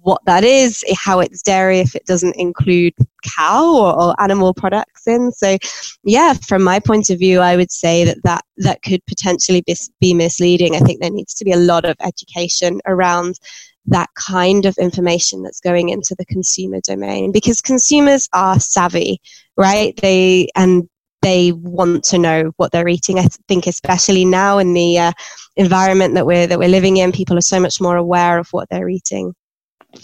what 0.00 0.20
that 0.26 0.44
is, 0.44 0.84
how 0.96 1.20
it's 1.20 1.42
dairy 1.42 1.78
if 1.78 1.94
it 1.94 2.06
doesn't 2.06 2.36
include 2.36 2.94
cow 3.36 3.74
or, 3.74 4.02
or, 4.02 4.20
animal 4.20 4.54
products 4.54 5.06
in. 5.06 5.30
So, 5.32 5.58
yeah, 6.02 6.34
from 6.34 6.62
my 6.62 6.80
point 6.80 7.10
of 7.10 7.18
view, 7.18 7.40
I 7.40 7.56
would 7.56 7.70
say 7.70 8.04
that 8.04 8.22
that, 8.24 8.44
that 8.58 8.82
could 8.82 9.04
potentially 9.06 9.62
be, 9.66 9.76
be 10.00 10.14
misleading. 10.14 10.74
I 10.74 10.80
think 10.80 11.00
there 11.00 11.10
needs 11.10 11.34
to 11.34 11.44
be 11.44 11.52
a 11.52 11.58
lot 11.58 11.84
of 11.84 11.96
education 12.00 12.80
around 12.86 13.38
that 13.86 14.08
kind 14.14 14.64
of 14.64 14.76
information 14.78 15.42
that's 15.42 15.60
going 15.60 15.90
into 15.90 16.14
the 16.18 16.24
consumer 16.24 16.80
domain 16.86 17.32
because 17.32 17.60
consumers 17.60 18.28
are 18.32 18.58
savvy, 18.58 19.20
right? 19.56 19.94
They 20.00 20.48
and 20.54 20.88
they 21.22 21.52
want 21.52 22.04
to 22.04 22.18
know 22.18 22.52
what 22.56 22.72
they're 22.72 22.88
eating. 22.88 23.18
I 23.18 23.28
think, 23.48 23.66
especially 23.66 24.24
now 24.24 24.58
in 24.58 24.74
the 24.74 24.98
uh, 24.98 25.12
environment 25.56 26.14
that 26.14 26.26
we're 26.26 26.46
that 26.46 26.58
we're 26.58 26.68
living 26.68 26.98
in, 26.98 27.12
people 27.12 27.36
are 27.36 27.42
so 27.42 27.60
much 27.60 27.80
more 27.80 27.96
aware 27.96 28.38
of 28.38 28.48
what 28.50 28.68
they're 28.70 28.88
eating. 28.88 29.34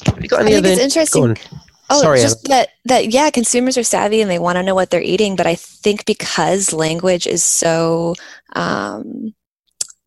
Have 0.06 0.22
you 0.22 0.28
got 0.28 0.42
any 0.42 0.54
I 0.54 0.58
other? 0.58 0.68
It's 0.68 0.80
interesting. 0.80 1.36
Oh, 1.92 2.02
Sorry, 2.02 2.20
just 2.20 2.44
that 2.44 2.68
that 2.84 3.12
yeah, 3.12 3.30
consumers 3.30 3.76
are 3.76 3.82
savvy 3.82 4.20
and 4.20 4.30
they 4.30 4.38
want 4.38 4.56
to 4.56 4.62
know 4.62 4.74
what 4.74 4.90
they're 4.90 5.02
eating. 5.02 5.36
But 5.36 5.46
I 5.46 5.56
think 5.56 6.04
because 6.04 6.72
language 6.72 7.26
is 7.26 7.42
so 7.42 8.14
um, 8.54 9.34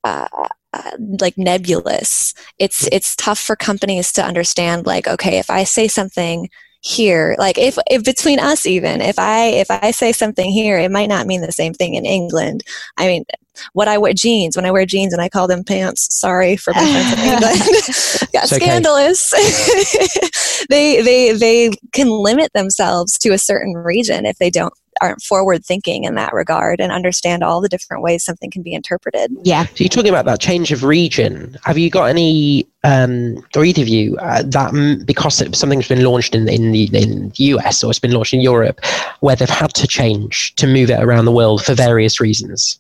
uh, 0.04 0.28
uh, 0.74 0.92
like 1.20 1.38
nebulous 1.38 2.34
it's 2.60 2.88
it's 2.92 3.16
tough 3.16 3.40
for 3.40 3.56
companies 3.56 4.12
to 4.12 4.24
understand 4.24 4.86
like 4.86 5.08
okay 5.08 5.38
if 5.38 5.50
i 5.50 5.64
say 5.64 5.88
something 5.88 6.50
here 6.82 7.36
like 7.40 7.58
if, 7.58 7.78
if 7.90 8.04
between 8.04 8.40
us 8.40 8.66
even 8.66 9.00
if 9.00 9.18
i 9.18 9.46
if 9.46 9.72
i 9.72 9.90
say 9.92 10.12
something 10.12 10.52
here 10.52 10.78
it 10.78 10.92
might 10.92 11.08
not 11.08 11.26
mean 11.26 11.40
the 11.42 11.52
same 11.52 11.74
thing 11.74 11.94
in 11.94 12.06
england. 12.06 12.62
I 12.98 13.08
mean 13.08 13.24
what 13.72 13.88
i 13.88 13.98
wear 13.98 14.14
jeans 14.14 14.58
when 14.58 14.66
i 14.66 14.72
wear 14.72 14.86
jeans 14.86 15.14
and 15.14 15.22
i 15.22 15.30
call 15.30 15.48
them 15.48 15.64
pants 15.64 16.14
sorry 16.14 16.58
for 16.58 16.74
my 16.74 16.82
friends 16.82 17.14
in 17.14 17.20
england. 17.34 18.32
Got 18.34 18.52
okay. 18.52 18.66
scandalous. 18.66 19.34
They 20.70 21.02
they 21.02 21.34
they 21.34 21.72
can 21.92 22.10
limit 22.10 22.54
themselves 22.54 23.18
to 23.20 23.30
a 23.30 23.38
certain 23.38 23.74
region 23.74 24.26
if 24.26 24.38
they 24.38 24.50
don't 24.50 24.74
aren't 25.02 25.22
forward 25.22 25.66
thinking 25.66 26.04
in 26.04 26.16
that 26.16 26.34
regard 26.34 26.80
and 26.80 26.92
understand 26.92 27.44
all 27.44 27.62
the 27.62 27.70
different 27.70 28.04
ways 28.04 28.24
something 28.24 28.52
can 28.52 28.62
be 28.62 28.74
interpreted. 28.74 29.32
Yeah. 29.44 29.66
So 29.66 29.76
you're 29.78 29.90
talking 29.90 30.10
about 30.10 30.26
that 30.26 30.40
change 30.40 30.72
of 30.72 30.84
region. 30.84 31.58
Have 31.64 31.78
you 31.78 31.90
got 31.90 32.06
any, 32.06 32.68
um, 32.84 33.44
or 33.56 33.64
either 33.64 33.82
of 33.82 33.88
you, 33.88 34.18
uh, 34.18 34.44
that 34.46 35.04
because 35.06 35.38
something's 35.58 35.88
been 35.88 36.04
launched 36.04 36.36
in 36.36 36.48
in 36.50 36.72
the, 36.72 36.84
in 36.94 37.30
the 37.30 37.44
US 37.46 37.84
or 37.84 37.90
it's 37.90 38.00
been 38.00 38.12
launched 38.12 38.34
in 38.34 38.42
Europe, 38.42 38.82
where 39.22 39.36
they've 39.36 39.50
had 39.50 39.74
to 39.76 39.88
change 39.88 40.56
to 40.56 40.68
move 40.68 40.90
it 40.90 41.02
around 41.02 41.26
the 41.26 41.32
world 41.32 41.64
for 41.64 41.74
various 41.74 42.20
reasons? 42.20 42.80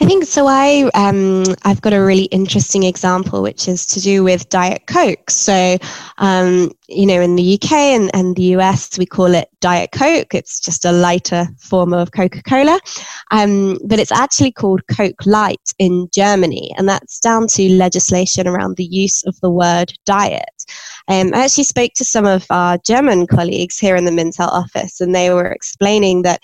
I 0.00 0.06
think 0.06 0.24
so. 0.24 0.46
I 0.48 0.90
um, 0.94 1.44
I've 1.64 1.80
got 1.80 1.92
a 1.92 2.02
really 2.02 2.24
interesting 2.24 2.82
example, 2.82 3.42
which 3.42 3.68
is 3.68 3.86
to 3.86 4.00
do 4.00 4.24
with 4.24 4.48
Diet 4.48 4.86
Coke. 4.86 5.30
So, 5.30 5.78
um, 6.18 6.72
you 6.88 7.06
know, 7.06 7.20
in 7.20 7.36
the 7.36 7.54
UK 7.54 7.72
and, 7.72 8.10
and 8.14 8.34
the 8.34 8.56
US, 8.56 8.98
we 8.98 9.06
call 9.06 9.34
it 9.34 9.48
Diet 9.60 9.92
Coke. 9.92 10.34
It's 10.34 10.60
just 10.60 10.84
a 10.84 10.92
lighter 10.92 11.46
form 11.58 11.94
of 11.94 12.12
Coca 12.12 12.42
Cola, 12.42 12.78
um, 13.30 13.78
but 13.84 13.98
it's 13.98 14.12
actually 14.12 14.52
called 14.52 14.82
Coke 14.88 15.24
Light 15.26 15.72
in 15.78 16.08
Germany, 16.12 16.74
and 16.76 16.88
that's 16.88 17.20
down 17.20 17.46
to 17.48 17.68
legislation 17.70 18.48
around 18.48 18.76
the 18.76 18.84
use 18.84 19.24
of 19.24 19.36
the 19.44 19.50
word 19.50 19.92
diet. 20.06 20.56
Um, 21.06 21.34
I 21.34 21.44
actually 21.44 21.64
spoke 21.64 21.92
to 21.96 22.04
some 22.04 22.24
of 22.24 22.46
our 22.48 22.78
German 22.78 23.26
colleagues 23.26 23.78
here 23.78 23.94
in 23.94 24.06
the 24.06 24.10
Mintel 24.10 24.48
office, 24.48 25.02
and 25.02 25.14
they 25.14 25.30
were 25.30 25.52
explaining 25.52 26.22
that, 26.22 26.40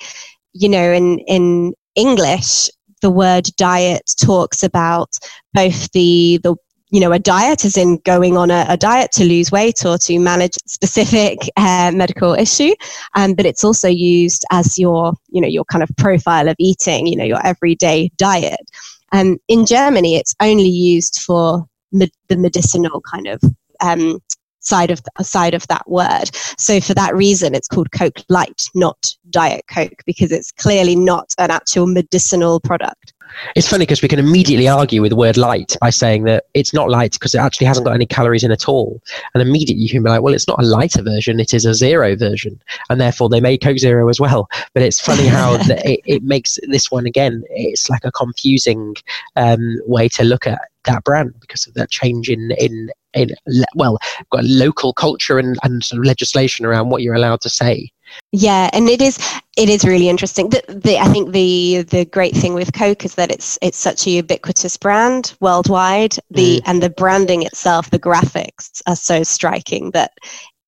you 0.53 0.69
know, 0.69 0.93
in 0.93 1.19
in 1.21 1.73
English, 1.97 2.69
the 3.01 3.11
word 3.11 3.49
diet 3.57 4.13
talks 4.23 4.63
about 4.63 5.09
both 5.55 5.91
the 5.93 6.39
the 6.43 6.55
you 6.93 7.01
know, 7.01 7.13
a 7.13 7.21
diet 7.21 7.65
as 7.65 7.77
in 7.77 7.99
going 8.05 8.37
on 8.37 8.51
a, 8.51 8.67
a, 8.69 8.77
diet 8.77 9.13
to 9.13 9.25
lose 9.25 9.53
weight 9.53 9.85
or 9.87 9.97
to 9.97 10.19
manage 10.19 10.55
specific 10.67 11.39
uh, 11.57 11.93
medical 11.95 12.35
issue, 12.35 12.75
um, 13.15 13.33
but 13.35 13.47
it's 13.47 13.63
also 13.63 13.89
used 13.89 14.45
as 14.51 14.77
your, 14.77 15.15
you 15.29 15.41
know, 15.41 15.47
your 15.47 15.65
kind 15.67 15.85
of 15.85 15.91
profile 15.97 16.49
of 16.49 16.57
eating, 16.59 17.07
you 17.07 17.15
know, 17.15 17.25
your 17.25 17.41
everyday 17.47 18.11
diet. 18.17 18.67
Um, 19.13 19.39
in 19.47 19.67
Germany, 19.67 20.17
it's 20.17 20.35
only 20.41 20.69
used 20.69 21.21
for 21.25 21.65
med- 21.93 22.11
the 22.29 22.37
medicinal 22.37 23.01
kind 23.01 23.27
of 23.27 23.41
um, 23.81 24.21
side 24.61 24.91
of 24.91 25.01
side 25.21 25.55
of 25.55 25.67
that 25.69 25.89
word. 25.89 26.31
So 26.59 26.81
for 26.81 26.95
that 26.95 27.15
reason, 27.15 27.55
it's 27.55 27.69
called 27.69 27.93
Coke 27.93 28.21
Light, 28.29 28.69
not 28.75 29.15
Diet 29.31 29.65
Coke, 29.69 30.03
because 30.07 30.33
it's 30.33 30.53
clearly 30.53 30.97
not 30.97 31.35
an 31.39 31.51
actual 31.51 31.87
medicinal 31.87 32.61
product. 32.61 33.15
It's 33.57 33.69
funny 33.69 33.83
because 33.83 34.03
we 34.03 34.09
can 34.09 34.19
immediately 34.19 34.69
argue 34.69 35.03
with 35.03 35.11
the 35.11 35.17
word 35.17 35.37
light 35.37 35.77
by 35.81 35.91
saying 35.91 36.25
that 36.25 36.45
it's 36.55 36.73
not 36.73 36.91
light 36.91 37.13
because 37.13 37.35
it 37.35 37.39
actually 37.39 37.67
hasn't 37.67 37.87
got 37.87 37.95
any 37.95 38.07
calories 38.07 38.45
in 38.45 38.53
at 38.53 38.69
all. 38.69 39.01
And 39.35 39.43
immediately 39.43 39.83
you 39.83 39.89
can 39.89 40.03
be 40.03 40.11
like, 40.11 40.23
well, 40.23 40.35
it's 40.35 40.49
not 40.49 40.63
a 40.63 40.67
lighter 40.67 41.03
version, 41.03 41.41
it 41.41 41.55
is 41.55 41.65
a 41.65 41.75
zero 41.75 42.17
version. 42.17 42.61
And 42.89 43.01
therefore 43.01 43.29
they 43.29 43.41
made 43.41 43.63
Coke 43.63 43.79
Zero 43.79 44.09
as 44.09 44.21
well. 44.21 44.49
But 44.75 44.83
it's 44.83 45.01
funny 45.01 45.27
how 45.27 45.57
the, 45.69 45.81
it, 45.89 46.01
it, 46.05 46.23
makes 46.23 46.59
this 46.69 46.91
one 46.91 47.07
again, 47.07 47.43
it's 47.51 47.89
like 47.91 48.05
a 48.05 48.13
confusing 48.13 48.95
um, 49.37 49.81
way 49.87 50.09
to 50.11 50.25
look 50.25 50.47
at 50.47 50.61
that 50.85 51.05
brand 51.05 51.35
because 51.41 51.67
of 51.67 51.75
that 51.75 51.91
change 51.91 52.29
in, 52.29 52.53
in, 52.53 52.91
in 53.15 53.31
well, 53.75 53.99
got 54.31 54.45
local 54.45 54.93
culture 54.93 55.39
and, 55.39 55.59
and 55.63 55.85
sort 55.85 55.99
of 55.99 56.07
legislation 56.07 56.65
around 56.65 56.91
what 56.91 57.03
you're 57.03 57.15
allowed 57.15 57.41
to 57.43 57.51
say. 57.51 57.91
Yeah, 58.33 58.71
and 58.73 58.89
it 58.89 59.03
is 59.03 59.19
it 59.57 59.69
is 59.69 59.85
really 59.85 60.09
interesting. 60.09 60.51
The, 60.51 60.63
the, 60.69 60.99
I 60.99 61.07
think 61.09 61.33
the 61.33 61.83
the 61.83 62.05
great 62.05 62.35
thing 62.35 62.55
with 62.55 62.73
Coke 62.73 63.05
is 63.05 63.17
that 63.17 63.31
it's 63.31 63.59
it's 63.61 63.79
such 63.79 64.07
a 64.07 64.11
ubiquitous 64.11 64.77
brand 64.77 65.35
worldwide. 65.41 66.17
The 66.31 66.61
mm. 66.61 66.63
and 66.67 66.83
the 66.83 66.91
branding 66.91 67.43
itself, 67.43 67.91
the 67.91 67.99
graphics 67.99 68.83
are 68.87 68.97
so 68.97 69.23
striking 69.25 69.91
that 69.93 70.13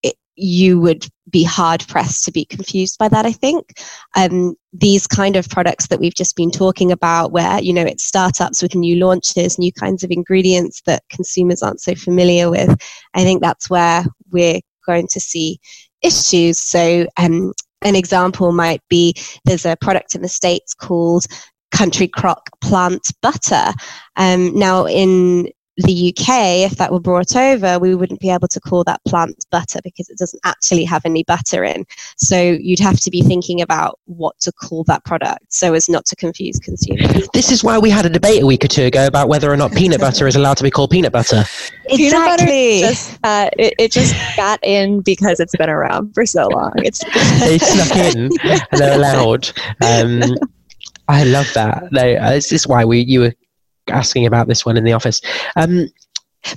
it, 0.03 0.17
you 0.35 0.81
would 0.81 1.07
be 1.31 1.45
hard 1.45 1.87
pressed 1.87 2.25
to 2.25 2.33
be 2.33 2.45
confused 2.45 2.99
by 2.99 3.09
that. 3.09 3.25
I 3.25 3.33
think 3.33 3.79
um, 4.17 4.57
these 4.73 5.07
kind 5.07 5.37
of 5.37 5.49
products 5.49 5.87
that 5.87 6.01
we've 6.01 6.15
just 6.15 6.37
been 6.37 6.51
talking 6.51 6.91
about, 6.91 7.31
where 7.31 7.61
you 7.61 7.73
know 7.73 7.85
it's 7.85 8.05
startups 8.05 8.61
with 8.61 8.75
new 8.75 8.97
launches, 8.97 9.59
new 9.59 9.73
kinds 9.73 10.03
of 10.03 10.11
ingredients 10.11 10.83
that 10.87 11.05
consumers 11.11 11.63
aren't 11.63 11.81
so 11.81 11.95
familiar 11.95 12.51
with. 12.51 12.77
I 13.15 13.23
think 13.23 13.41
that's 13.41 13.71
where 13.71 14.05
we're 14.33 14.61
going 14.85 15.07
to 15.13 15.21
see 15.21 15.61
issues. 16.03 16.59
So, 16.59 17.07
um, 17.17 17.53
an 17.83 17.97
example 17.97 18.53
might 18.53 18.81
be 18.89 19.15
there's 19.45 19.67
a 19.67 19.77
product 19.81 20.15
in 20.15 20.23
the 20.23 20.29
States 20.29 20.73
called 20.75 21.27
Country 21.73 22.07
Crock 22.07 22.49
Plant 22.61 23.03
Butter. 23.23 23.73
Um, 24.17 24.57
now, 24.57 24.87
in 24.87 25.49
the 25.79 26.15
UK, 26.15 26.71
if 26.71 26.73
that 26.73 26.93
were 26.93 27.01
brought 27.01 27.35
over, 27.35 27.79
we 27.79 27.95
wouldn't 27.95 28.21
be 28.21 28.31
able 28.31 28.49
to 28.49 28.61
call 28.61 28.85
that 28.85 29.01
plant 29.07 29.45
butter 29.51 29.81
because 29.83 30.09
it 30.11 30.19
doesn't 30.19 30.41
actually 30.45 30.85
have 30.85 31.03
any 31.05 31.25
butter 31.25 31.65
in. 31.65 31.87
So 32.17 32.41
you'd 32.41 32.81
have 32.81 33.01
to 33.01 33.11
be 33.11 33.23
thinking 33.23 33.63
about 33.63 33.99
what 34.05 34.39
to 34.41 34.53
call 34.53 34.85
that 34.85 35.05
product 35.05 35.45
so 35.49 35.73
as 35.73 35.89
not 35.89 36.05
to 36.07 36.17
confuse 36.17 36.59
consumers. 36.59 37.29
This 37.33 37.51
is 37.51 37.65
why 37.65 37.79
we 37.79 37.89
had 37.89 38.05
a 38.05 38.11
debate 38.11 38.43
a 38.43 38.47
week 38.47 38.65
or 38.65 38.69
two 38.69 38.85
ago 38.85 39.07
about 39.07 39.29
whether 39.29 39.51
or 39.51 39.57
not 39.57 39.73
peanut 39.73 40.01
butter 40.01 40.27
is 40.27 40.37
allowed 40.37 40.59
to 40.59 40.63
be 40.63 40.71
called 40.71 40.91
peanut 40.91 41.13
butter. 41.13 41.45
Exactly. 41.87 42.81
Just, 42.81 43.19
uh, 43.25 43.49
it, 43.59 43.75
it, 43.79 43.93
just 43.93 44.15
got 44.37 44.61
in 44.63 45.01
because 45.01 45.41
it's 45.41 45.57
been 45.57 45.71
around 45.71 46.13
for 46.15 46.27
so 46.27 46.49
long. 46.49 46.73
It's 46.77 47.03
they 47.41 47.59
snuck 47.59 47.97
in 47.97 48.31
and 48.43 48.63
they're 48.73 48.97
allowed. 48.97 49.51
Um, 49.81 50.23
I 51.09 51.25
love 51.25 51.51
that. 51.55 51.91
No, 51.93 52.15
uh, 52.15 52.31
this 52.31 52.53
is 52.53 52.67
why 52.67 52.85
we 52.85 53.01
you 53.01 53.21
were 53.21 53.35
asking 53.89 54.27
about 54.27 54.49
this 54.49 54.65
one 54.65 54.77
in 54.77 54.85
the 54.85 54.93
office. 54.93 55.21
Um, 55.57 55.89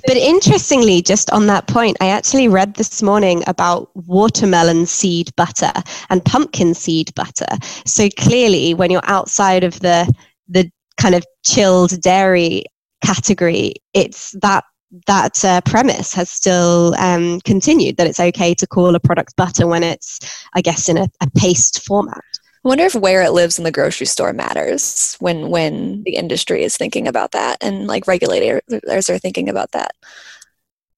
but 0.06 0.16
interestingly, 0.16 1.00
just 1.00 1.30
on 1.30 1.46
that 1.46 1.68
point, 1.68 1.96
I 2.00 2.08
actually 2.08 2.48
read 2.48 2.74
this 2.74 3.02
morning 3.02 3.44
about 3.46 3.88
watermelon 3.94 4.86
seed 4.86 5.30
butter 5.36 5.72
and 6.10 6.24
pumpkin 6.24 6.74
seed 6.74 7.14
butter. 7.14 7.46
So 7.84 8.08
clearly, 8.18 8.74
when 8.74 8.90
you're 8.90 9.00
outside 9.04 9.62
of 9.64 9.80
the 9.80 10.12
the 10.48 10.70
kind 11.00 11.14
of 11.14 11.24
chilled 11.44 12.00
dairy 12.00 12.64
category, 13.04 13.74
it's 13.94 14.34
that 14.42 14.64
that 15.06 15.44
uh, 15.44 15.60
premise 15.62 16.12
has 16.14 16.30
still 16.30 16.94
um, 16.98 17.40
continued 17.40 17.96
that 17.96 18.06
it's 18.06 18.20
okay 18.20 18.54
to 18.54 18.66
call 18.66 18.94
a 18.94 19.00
product 19.00 19.36
butter 19.36 19.66
when 19.66 19.82
it's, 19.82 20.18
I 20.54 20.60
guess, 20.60 20.88
in 20.88 20.96
a, 20.96 21.08
a 21.20 21.30
paste 21.36 21.84
format. 21.84 22.22
I 22.66 22.68
wonder 22.68 22.84
if 22.84 22.96
where 22.96 23.22
it 23.22 23.30
lives 23.30 23.58
in 23.58 23.64
the 23.64 23.70
grocery 23.70 24.08
store 24.08 24.32
matters 24.32 25.14
when 25.20 25.50
when 25.50 26.02
the 26.02 26.16
industry 26.16 26.64
is 26.64 26.76
thinking 26.76 27.06
about 27.06 27.30
that 27.30 27.58
and 27.62 27.86
like 27.86 28.08
regulators 28.08 29.08
are 29.08 29.18
thinking 29.18 29.48
about 29.48 29.70
that. 29.70 29.92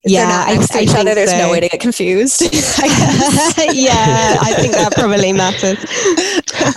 If 0.02 0.12
yeah, 0.12 0.44
I, 0.46 0.52
I 0.52 0.80
each 0.80 0.94
other, 0.94 1.14
there's 1.14 1.28
so. 1.28 1.36
no 1.36 1.50
way 1.50 1.60
to 1.60 1.68
get 1.68 1.80
confused. 1.80 2.40
yeah, 3.60 4.38
I 4.40 4.54
think 4.56 4.72
that 4.72 4.94
probably 4.94 5.34
matters. 5.34 5.76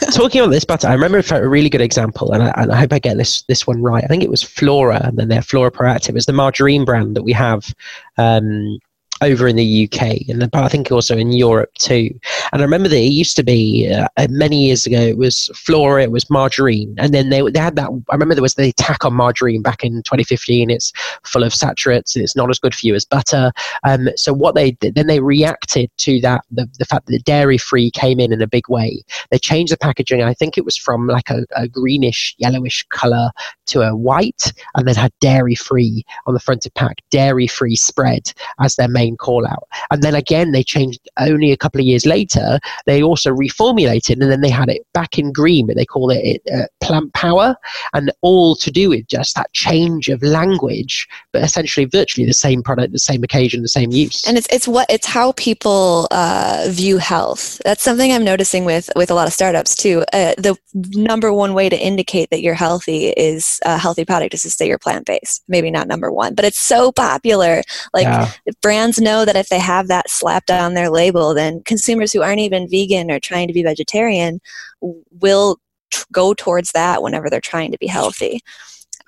Talking 0.13 0.41
on 0.41 0.49
this 0.49 0.65
butter, 0.65 0.89
I 0.89 0.93
remember 0.93 1.23
a 1.31 1.47
really 1.47 1.69
good 1.69 1.79
example, 1.79 2.33
and 2.33 2.43
I, 2.43 2.51
and 2.57 2.73
I, 2.73 2.75
hope 2.75 2.91
I 2.91 2.99
get 2.99 3.15
this 3.15 3.43
this 3.43 3.65
one 3.65 3.81
right. 3.81 4.03
I 4.03 4.07
think 4.07 4.23
it 4.23 4.29
was 4.29 4.43
Flora, 4.43 4.99
and 5.05 5.17
then 5.17 5.29
they're 5.29 5.41
Flora 5.41 5.71
Proactive. 5.71 6.17
It's 6.17 6.25
the 6.25 6.33
margarine 6.33 6.83
brand 6.83 7.15
that 7.15 7.23
we 7.23 7.31
have 7.31 7.73
um, 8.17 8.77
over 9.21 9.47
in 9.47 9.55
the 9.55 9.89
UK 9.91 10.27
and 10.27 10.49
I 10.53 10.67
think 10.67 10.91
also 10.91 11.17
in 11.17 11.31
Europe 11.31 11.73
too. 11.75 12.09
And 12.51 12.61
I 12.61 12.65
remember 12.65 12.89
that 12.89 12.97
it 12.97 13.11
used 13.11 13.35
to 13.37 13.43
be 13.43 13.91
uh, 13.93 14.27
many 14.29 14.65
years 14.65 14.85
ago. 14.85 14.99
It 14.99 15.17
was 15.17 15.49
flora, 15.55 16.03
it 16.03 16.11
was 16.11 16.29
margarine, 16.29 16.95
and 16.97 17.13
then 17.13 17.29
they 17.29 17.41
they 17.41 17.59
had 17.59 17.75
that. 17.75 17.89
I 18.09 18.13
remember 18.13 18.35
there 18.35 18.41
was 18.41 18.55
the 18.55 18.69
attack 18.69 19.05
on 19.05 19.13
margarine 19.13 19.61
back 19.61 19.83
in 19.83 20.03
2015. 20.03 20.69
It's 20.69 20.91
full 21.23 21.43
of 21.43 21.53
saturates 21.53 22.15
and 22.15 22.23
it's 22.23 22.35
not 22.35 22.49
as 22.49 22.59
good 22.59 22.75
for 22.75 22.85
you 22.85 22.95
as 22.95 23.05
butter. 23.05 23.51
Um, 23.83 24.09
so 24.15 24.33
what 24.33 24.55
they 24.55 24.77
then 24.81 25.07
they 25.07 25.19
reacted 25.19 25.89
to 25.97 26.19
that 26.21 26.43
the, 26.51 26.67
the 26.79 26.85
fact 26.85 27.05
that 27.05 27.11
the 27.11 27.19
dairy 27.19 27.57
free 27.57 27.91
came 27.91 28.19
in 28.19 28.33
in 28.33 28.41
a 28.41 28.47
big 28.47 28.69
way. 28.69 29.03
They 29.29 29.37
changed 29.37 29.71
the 29.71 29.77
packaging. 29.77 30.23
I 30.23 30.33
think 30.33 30.57
it 30.57 30.65
was 30.65 30.77
from 30.77 31.07
like 31.07 31.29
a, 31.29 31.45
a 31.55 31.67
greenish 31.67 32.35
yellowish 32.37 32.85
color 32.89 33.31
to 33.67 33.81
a 33.81 33.95
white, 33.95 34.51
and 34.75 34.87
then 34.87 34.95
had 34.95 35.13
dairy 35.21 35.55
free 35.55 36.03
on 36.25 36.33
the 36.33 36.39
front 36.39 36.65
of 36.65 36.73
pack, 36.73 36.97
dairy 37.09 37.47
free 37.47 37.75
spread 37.75 38.33
as 38.59 38.75
their 38.75 38.87
main 38.87 39.10
call 39.17 39.45
out. 39.45 39.67
And 39.91 40.01
then 40.01 40.15
again, 40.15 40.51
they 40.51 40.63
changed 40.63 40.99
only 41.19 41.51
a 41.51 41.57
couple 41.57 41.79
of 41.79 41.85
years 41.85 42.05
later. 42.05 42.59
They 42.85 43.03
also 43.03 43.31
reformulated, 43.31 44.21
and 44.21 44.31
then 44.31 44.41
they 44.41 44.49
had 44.49 44.69
it 44.69 44.85
back 44.93 45.17
in 45.17 45.31
green, 45.31 45.67
but 45.67 45.75
they 45.75 45.85
call 45.85 46.09
it 46.11 46.41
uh, 46.53 46.65
plant 46.81 47.13
power, 47.13 47.55
and 47.93 48.11
all 48.21 48.55
to 48.55 48.71
do 48.71 48.89
with 48.89 49.07
just 49.07 49.35
that 49.35 49.51
change 49.53 50.09
of 50.09 50.21
language, 50.21 51.07
but 51.31 51.43
essentially 51.43 51.85
virtually 51.85 52.25
the 52.25 52.33
same 52.33 52.63
product, 52.63 52.93
the 52.93 52.99
same 52.99 53.23
occasion, 53.23 53.61
the 53.61 53.67
same 53.67 53.91
use. 53.91 54.27
And 54.27 54.37
it's 54.37 54.47
it's 54.51 54.67
what 54.67 54.89
it's 54.89 55.07
how 55.07 55.33
people 55.33 56.07
uh, 56.11 56.65
view 56.69 56.97
health. 56.97 57.61
That's 57.65 57.83
something 57.83 58.11
I'm 58.11 58.23
noticing 58.23 58.65
with 58.65 58.89
with 58.95 59.11
a 59.11 59.13
lot 59.13 59.27
of 59.27 59.33
startups 59.33 59.75
too. 59.75 60.03
Uh, 60.13 60.33
the 60.37 60.57
number 60.73 61.33
one 61.33 61.53
way 61.53 61.69
to 61.69 61.77
indicate 61.77 62.29
that 62.29 62.41
you're 62.41 62.53
healthy 62.53 63.09
is 63.09 63.59
a 63.65 63.77
healthy 63.77 64.05
product 64.05 64.33
is 64.33 64.43
to 64.43 64.49
say 64.49 64.67
you're 64.67 64.77
plant 64.77 65.05
based. 65.05 65.43
Maybe 65.47 65.71
not 65.71 65.87
number 65.87 66.11
one, 66.11 66.35
but 66.35 66.45
it's 66.45 66.59
so 66.59 66.91
popular. 66.91 67.63
Like 67.93 68.03
yeah. 68.03 68.31
brands 68.61 68.99
know 69.01 69.25
that 69.25 69.35
if 69.35 69.49
they 69.49 69.59
have 69.59 69.87
that 69.87 70.09
slapped 70.09 70.51
on 70.51 70.73
their 70.73 70.89
label, 70.89 71.33
then 71.33 71.61
consumers 71.63 72.13
who 72.13 72.21
aren't 72.21 72.39
even 72.39 72.69
vegan 72.69 73.11
or 73.11 73.19
trying 73.19 73.47
to 73.47 73.53
be 73.53 73.63
vegetarian 73.63 74.39
will 74.81 75.57
t- 75.91 76.03
go 76.11 76.33
towards 76.33 76.71
that 76.71 77.01
whenever 77.01 77.29
they're 77.29 77.41
trying 77.41 77.71
to 77.71 77.77
be 77.77 77.87
healthy. 77.87 78.41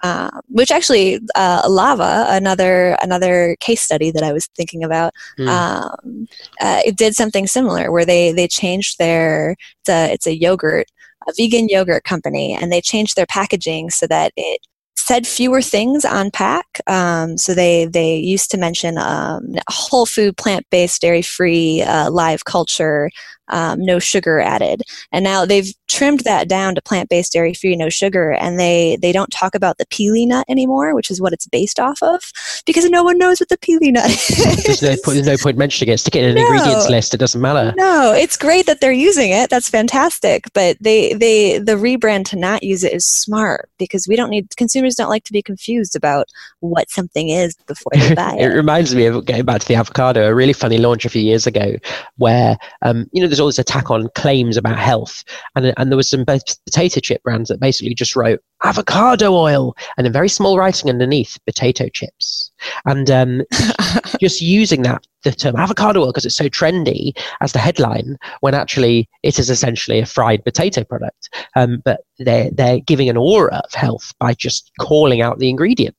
Um, 0.04 0.42
which 0.50 0.70
actually 0.70 1.22
uh, 1.34 1.66
Lavva 1.66 2.26
another 2.28 2.98
another 3.02 3.56
case 3.62 3.82
study 3.82 4.12
that 4.12 4.22
i 4.22 4.34
was 4.34 4.48
thinking 4.48 4.84
about 4.84 5.14
mm. 5.40 5.48
um, 5.48 6.28
uh, 6.60 6.82
it 6.86 6.98
did 6.98 7.16
something 7.16 7.48
similar 7.48 7.90
where 7.90 8.04
they 8.04 8.34
they 8.34 8.50
changed 8.50 8.98
their 8.98 9.56
it's 9.80 9.90
a, 9.90 10.12
it's 10.12 10.28
a 10.28 10.36
yogurt 10.36 10.88
a 11.26 11.32
vegan 11.38 11.70
yogurt 11.70 12.04
company 12.04 12.54
and 12.54 12.70
they 12.70 12.82
changed 12.82 13.16
their 13.16 13.26
packaging 13.26 13.90
so 13.90 14.06
that 14.06 14.34
it 14.36 14.60
said 15.06 15.28
fewer 15.28 15.62
things 15.62 16.06
on 16.06 16.32
pack. 16.32 16.80
Um, 16.88 17.38
so 17.38 17.54
they 17.54 17.86
they 17.86 18.16
used 18.16 18.50
to 18.52 18.58
mention 18.58 18.98
um, 18.98 19.56
whole 19.70 20.06
food, 20.06 20.38
plant 20.38 20.66
based, 20.70 21.02
dairy 21.02 21.22
free, 21.22 21.82
uh, 21.82 22.10
live 22.10 22.46
culture, 22.46 23.10
um, 23.50 23.84
no 23.84 24.00
sugar 24.00 24.40
added. 24.40 24.82
And 25.12 25.24
now 25.24 25.46
they've 25.46 25.74
trimmed 25.94 26.22
that 26.22 26.48
down 26.48 26.74
to 26.74 26.82
plant-based, 26.82 27.32
dairy-free, 27.32 27.76
no 27.76 27.88
sugar, 27.88 28.32
and 28.32 28.60
they 28.60 28.98
they 29.02 29.12
don't 29.12 29.30
talk 29.30 29.54
about 29.54 29.78
the 29.78 29.86
pili 29.86 30.28
nut 30.28 30.46
anymore, 30.50 30.96
which 30.96 31.12
is 31.12 31.22
what 31.22 31.34
it's 31.34 31.48
based 31.48 31.80
off 31.80 32.02
of, 32.02 32.32
because 32.66 32.90
no 32.90 33.04
one 33.04 33.18
knows 33.18 33.40
what 33.40 33.50
the 33.50 33.58
pili 33.58 33.92
nut 33.92 34.10
is. 34.10 34.64
there's, 34.64 34.82
no 34.82 34.96
point, 35.04 35.16
there's 35.16 35.28
no 35.28 35.38
point 35.38 35.58
mentioning 35.58 35.94
it. 35.94 36.00
Stick 36.00 36.16
it 36.16 36.24
in 36.24 36.32
an 36.32 36.36
no. 36.36 36.42
ingredients 36.42 36.90
list. 36.90 37.14
It 37.14 37.18
doesn't 37.18 37.40
matter. 37.40 37.74
No, 37.78 38.12
it's 38.14 38.36
great 38.38 38.66
that 38.66 38.82
they're 38.82 38.92
using 38.92 39.32
it. 39.32 39.50
That's 39.50 39.70
fantastic. 39.70 40.46
But 40.54 40.78
they 40.82 41.14
they 41.14 41.60
the 41.60 41.74
rebrand 41.74 42.26
to 42.30 42.38
not 42.38 42.64
use 42.64 42.84
it 42.84 42.94
is 42.94 43.06
smart 43.06 43.70
because 43.78 44.08
we 44.08 44.16
don't 44.16 44.30
need 44.30 44.56
consumers 44.58 44.96
don't 44.96 45.10
like 45.10 45.26
to 45.26 45.34
be 45.34 45.44
confused 45.44 45.96
about 45.96 46.28
what 46.62 46.90
something 46.90 47.30
is 47.30 47.56
before 47.68 47.92
they 47.94 48.16
buy 48.16 48.36
it. 48.36 48.52
it 48.52 48.56
reminds 48.56 48.96
me 48.96 49.06
of 49.06 49.26
going 49.26 49.46
back 49.46 49.62
to 49.62 49.68
the 49.68 49.76
avocado, 49.76 50.28
a 50.28 50.34
really 50.34 50.54
funny 50.54 50.80
launch 50.80 51.06
a 51.06 51.10
few 51.10 51.22
years 51.22 51.46
ago, 51.46 51.76
where 52.18 52.58
um, 52.82 53.08
you 53.12 53.22
know 53.22 53.28
there's 53.28 53.40
all 53.40 53.48
this 53.48 53.60
attack 53.60 53.92
on 53.92 54.10
claims 54.16 54.58
about 54.58 54.80
health, 54.80 55.24
and 55.56 55.74
and 55.78 55.92
there 55.94 55.98
was 55.98 56.10
some 56.10 56.26
potato 56.26 57.00
chip 57.00 57.22
brands 57.22 57.50
that 57.50 57.60
basically 57.60 57.94
just 57.94 58.16
wrote 58.16 58.42
avocado 58.64 59.32
oil 59.32 59.76
and 59.96 60.08
in 60.08 60.12
very 60.12 60.28
small 60.28 60.58
writing 60.58 60.90
underneath 60.90 61.38
potato 61.46 61.88
chips, 61.88 62.52
and 62.86 63.12
um, 63.12 63.44
just 64.20 64.42
using 64.42 64.82
that 64.82 65.06
the 65.24 65.32
term 65.32 65.56
avocado 65.56 66.02
oil 66.02 66.08
because 66.08 66.26
it's 66.26 66.36
so 66.36 66.50
trendy 66.50 67.16
as 67.42 67.52
the 67.52 67.60
headline 67.60 68.18
when 68.40 68.56
actually 68.56 69.08
it 69.22 69.38
is 69.38 69.52
essentially 69.52 70.00
a 70.00 70.06
fried 70.08 70.44
potato 70.44 70.84
product. 70.84 71.30
Um, 71.56 71.84
but 71.86 72.02
they're 72.18 72.50
they're 72.50 72.80
giving 72.80 73.08
an 73.08 73.18
aura 73.18 73.62
of 73.64 73.74
health 73.74 74.12
by 74.20 74.34
just 74.34 74.72
calling 74.80 75.22
out 75.22 75.38
the 75.38 75.50
ingredient. 75.50 75.96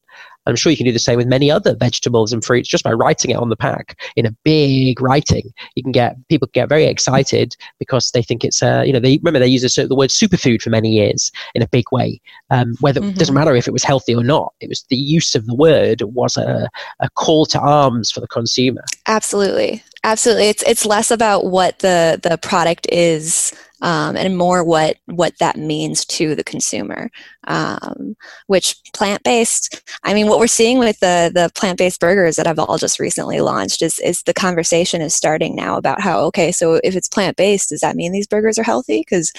I'm 0.47 0.57
sure 0.57 0.71
you 0.71 0.77
can 0.77 0.87
do 0.87 0.93
the 0.93 0.99
same 0.99 1.17
with 1.17 1.27
many 1.27 1.51
other 1.51 1.75
vegetables 1.75 2.33
and 2.33 2.45
fruits 2.45 2.69
just 2.69 2.85
by 2.85 2.93
writing 2.93 3.31
it 3.31 3.37
on 3.37 3.49
the 3.49 3.57
pack 3.57 3.99
in 4.17 4.27
a 4.27 4.31
big 4.45 5.01
writing. 5.01 5.53
You 5.75 5.83
can 5.83 5.93
get 5.93 6.17
people 6.29 6.49
get 6.53 6.69
very 6.69 6.85
excited 6.85 7.57
because 7.79 8.11
they 8.13 8.23
think 8.23 8.45
it's 8.45 8.63
a, 8.63 8.85
you 8.85 8.93
know, 8.93 9.01
they 9.01 9.19
remember 9.19 9.39
they 9.39 9.47
used 9.47 9.65
the 9.65 9.95
word 9.95 10.11
superfood 10.11 10.63
for 10.63 10.71
many 10.71 10.91
years 10.91 11.31
in 11.55 11.63
a 11.63 11.69
big 11.69 11.85
way. 11.93 12.21
Um, 12.51 12.75
whether 12.81 13.01
mm-hmm. 13.01 13.11
it 13.11 13.17
doesn't 13.17 13.35
matter 13.35 13.55
if 13.55 13.67
it 13.67 13.73
was 13.73 13.85
healthy 13.85 14.15
or 14.15 14.23
not, 14.23 14.53
it 14.61 14.69
was 14.69 14.85
the 14.89 14.97
use 14.97 15.35
of 15.35 15.47
the 15.47 15.55
word 15.55 16.03
was 16.03 16.37
a, 16.37 16.69
a 17.01 17.11
call 17.11 17.47
to 17.47 17.61
arms 17.61 18.11
for 18.11 18.21
the 18.21 18.29
consumer. 18.29 18.83
Absolutely. 19.07 19.83
Absolutely. 20.05 20.49
It's, 20.51 20.63
it's 20.65 20.87
less 20.87 21.11
about 21.11 21.47
what 21.47 21.81
the, 21.81 22.21
the 22.23 22.39
product 22.39 22.87
is 22.93 23.55
um, 23.83 24.17
and 24.17 24.39
more 24.39 24.65
what 24.65 24.97
what 25.07 25.35
that 25.41 25.57
means 25.59 26.07
to 26.07 26.35
the 26.35 26.45
consumer. 26.45 27.11
Um, 27.47 28.17
which 28.47 28.77
plant 28.95 29.23
based, 29.25 29.83
I 30.05 30.15
mean, 30.15 30.29
what 30.29 30.39
we're 30.39 30.47
seeing 30.47 30.79
with 30.79 31.01
the 31.01 31.31
the 31.35 31.51
plant 31.55 31.79
based 31.79 32.01
burgers 32.01 32.37
that 32.37 32.47
have 32.47 32.59
all 32.59 32.79
just 32.79 32.99
recently 32.99 33.41
launched 33.41 33.83
is 33.83 33.99
is 33.99 34.23
the 34.23 34.33
conversation 34.33 35.03
is 35.03 35.15
starting 35.15 35.55
now 35.55 35.77
about 35.77 36.01
how 36.01 36.21
okay, 36.27 36.51
so 36.53 36.81
if 36.85 36.97
it's 36.97 37.09
plant 37.09 37.37
based, 37.37 37.71
does 37.71 37.81
that 37.81 37.97
mean 37.97 38.13
these 38.13 38.27
burgers 38.27 38.59
are 38.59 38.63
healthy? 38.63 39.01
Because 39.01 39.33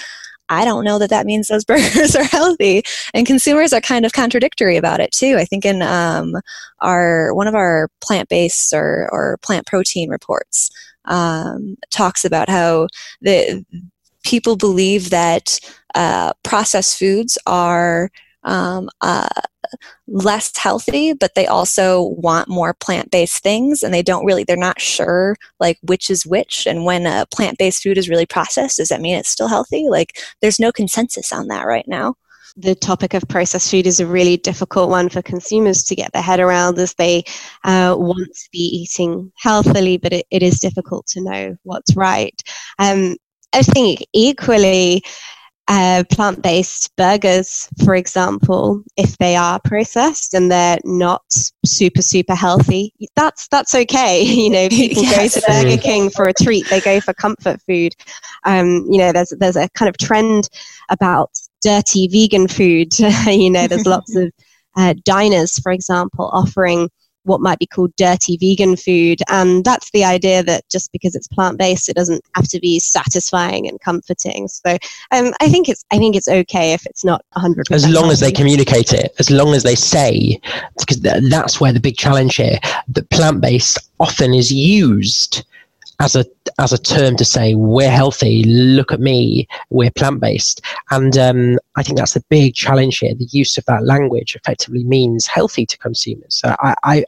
I 0.48 0.64
don't 0.64 0.84
know 0.84 0.98
that 0.98 1.10
that 1.10 1.26
means 1.26 1.48
those 1.48 1.64
burgers 1.66 2.14
are 2.14 2.24
healthy. 2.24 2.82
And 3.14 3.26
consumers 3.26 3.72
are 3.72 3.80
kind 3.80 4.06
of 4.06 4.12
contradictory 4.12 4.76
about 4.76 5.00
it 5.00 5.12
too. 5.12 5.36
I 5.38 5.44
think 5.44 5.64
in 5.64 5.82
um, 5.82 6.34
our 6.80 7.34
one 7.34 7.48
of 7.48 7.54
our 7.54 7.88
plant 8.00 8.28
based 8.28 8.72
or, 8.72 9.08
or 9.12 9.38
plant 9.42 9.66
protein 9.66 10.10
reports 10.10 10.70
um, 11.06 11.76
talks 11.90 12.24
about 12.24 12.48
how 12.48 12.88
the 13.20 13.64
people 14.24 14.56
believe 14.56 15.10
that 15.10 15.60
uh, 15.94 16.32
processed 16.42 16.98
foods 16.98 17.38
are 17.46 18.10
um, 18.46 18.88
uh, 19.00 19.28
less 20.06 20.56
healthy, 20.56 21.12
but 21.12 21.34
they 21.34 21.46
also 21.46 22.02
want 22.02 22.48
more 22.48 22.72
plant-based 22.74 23.42
things, 23.42 23.82
and 23.82 23.92
they 23.92 24.02
don't 24.02 24.24
really 24.24 24.44
they're 24.44 24.56
not 24.56 24.80
sure 24.80 25.36
like 25.60 25.78
which 25.82 26.08
is 26.08 26.24
which. 26.24 26.66
And 26.66 26.84
when 26.84 27.06
a 27.06 27.26
plant-based 27.34 27.82
food 27.82 27.98
is 27.98 28.08
really 28.08 28.26
processed, 28.26 28.78
does 28.78 28.88
that 28.88 29.00
mean 29.00 29.16
it's 29.16 29.28
still 29.28 29.48
healthy? 29.48 29.86
Like 29.90 30.18
there's 30.40 30.60
no 30.60 30.72
consensus 30.72 31.32
on 31.32 31.48
that 31.48 31.66
right 31.66 31.86
now. 31.86 32.14
The 32.58 32.74
topic 32.74 33.12
of 33.12 33.28
processed 33.28 33.70
food 33.70 33.86
is 33.86 34.00
a 34.00 34.06
really 34.06 34.38
difficult 34.38 34.88
one 34.88 35.10
for 35.10 35.20
consumers 35.20 35.84
to 35.84 35.94
get 35.94 36.12
their 36.12 36.22
head 36.22 36.40
around 36.40 36.78
as 36.78 36.94
they 36.94 37.24
uh, 37.64 37.94
want 37.98 38.30
to 38.34 38.48
be 38.50 38.58
eating 38.58 39.30
healthily, 39.36 39.98
but 39.98 40.14
it, 40.14 40.26
it 40.30 40.42
is 40.42 40.58
difficult 40.60 41.06
to 41.08 41.20
know 41.20 41.56
what's 41.64 41.94
right. 41.96 42.40
Um, 42.78 43.16
I 43.52 43.62
think 43.62 44.06
equally, 44.14 45.02
uh, 45.68 46.04
plant 46.10 46.42
based 46.42 46.94
burgers, 46.96 47.68
for 47.84 47.94
example, 47.94 48.82
if 48.96 49.18
they 49.18 49.34
are 49.34 49.60
processed 49.64 50.32
and 50.34 50.50
they're 50.50 50.78
not 50.84 51.22
super, 51.64 52.02
super 52.02 52.34
healthy, 52.34 52.92
that's, 53.16 53.48
that's 53.48 53.74
okay. 53.74 54.24
You 54.46 54.50
know, 54.50 54.68
people 54.68 55.02
yes. 55.02 55.34
go 55.34 55.40
to 55.40 55.46
Burger 55.46 55.82
King 55.82 56.10
for 56.10 56.26
a 56.28 56.32
treat, 56.32 56.68
they 56.68 56.80
go 56.80 57.00
for 57.00 57.14
comfort 57.14 57.60
food. 57.66 57.94
Um, 58.44 58.86
you 58.88 58.98
know, 58.98 59.12
there's, 59.12 59.32
there's 59.38 59.56
a 59.56 59.68
kind 59.70 59.88
of 59.88 59.96
trend 59.98 60.48
about 60.88 61.30
dirty 61.62 62.06
vegan 62.06 62.46
food. 62.46 62.96
you 63.26 63.50
know, 63.50 63.66
there's 63.66 63.86
lots 63.86 64.14
of 64.14 64.30
uh, 64.76 64.94
diners, 65.04 65.58
for 65.58 65.72
example, 65.72 66.30
offering 66.32 66.90
what 67.26 67.40
might 67.40 67.58
be 67.58 67.66
called 67.66 67.94
dirty 67.96 68.36
vegan 68.36 68.76
food. 68.76 69.20
And 69.28 69.64
that's 69.64 69.90
the 69.90 70.04
idea 70.04 70.42
that 70.44 70.68
just 70.70 70.90
because 70.92 71.14
it's 71.14 71.28
plant 71.28 71.58
based, 71.58 71.88
it 71.88 71.96
doesn't 71.96 72.24
have 72.34 72.48
to 72.48 72.60
be 72.60 72.78
satisfying 72.78 73.68
and 73.68 73.80
comforting. 73.80 74.48
So 74.48 74.78
um, 75.12 75.34
I 75.40 75.48
think 75.48 75.68
it's 75.68 75.84
I 75.90 75.98
think 75.98 76.16
it's 76.16 76.28
okay 76.28 76.72
if 76.72 76.86
it's 76.86 77.04
not 77.04 77.24
100. 77.32 77.70
As 77.70 77.88
long 77.88 78.10
as 78.10 78.20
they 78.20 78.32
communicate 78.32 78.92
it, 78.92 79.14
as 79.18 79.30
long 79.30 79.54
as 79.54 79.62
they 79.62 79.74
say, 79.74 80.40
because 80.78 81.00
that's 81.00 81.60
where 81.60 81.72
the 81.72 81.80
big 81.80 81.96
challenge 81.96 82.36
here. 82.36 82.58
That 82.88 83.10
plant 83.10 83.40
based 83.40 83.78
often 84.00 84.32
is 84.34 84.52
used 84.52 85.44
as 86.00 86.14
a 86.16 86.24
as 86.58 86.72
a 86.72 86.78
term 86.78 87.16
to 87.16 87.24
say 87.24 87.54
we're 87.54 87.90
healthy. 87.90 88.44
Look 88.44 88.92
at 88.92 89.00
me, 89.00 89.46
we're 89.70 89.90
plant 89.90 90.20
based, 90.20 90.60
and 90.90 91.16
um, 91.16 91.58
I 91.76 91.82
think 91.82 91.98
that's 91.98 92.14
the 92.14 92.24
big 92.28 92.54
challenge 92.54 92.98
here. 92.98 93.14
The 93.14 93.28
use 93.30 93.56
of 93.58 93.64
that 93.66 93.84
language 93.84 94.36
effectively 94.36 94.84
means 94.84 95.26
healthy 95.26 95.66
to 95.66 95.78
consumers. 95.78 96.34
So 96.34 96.54
I, 96.60 96.74
I 96.84 97.04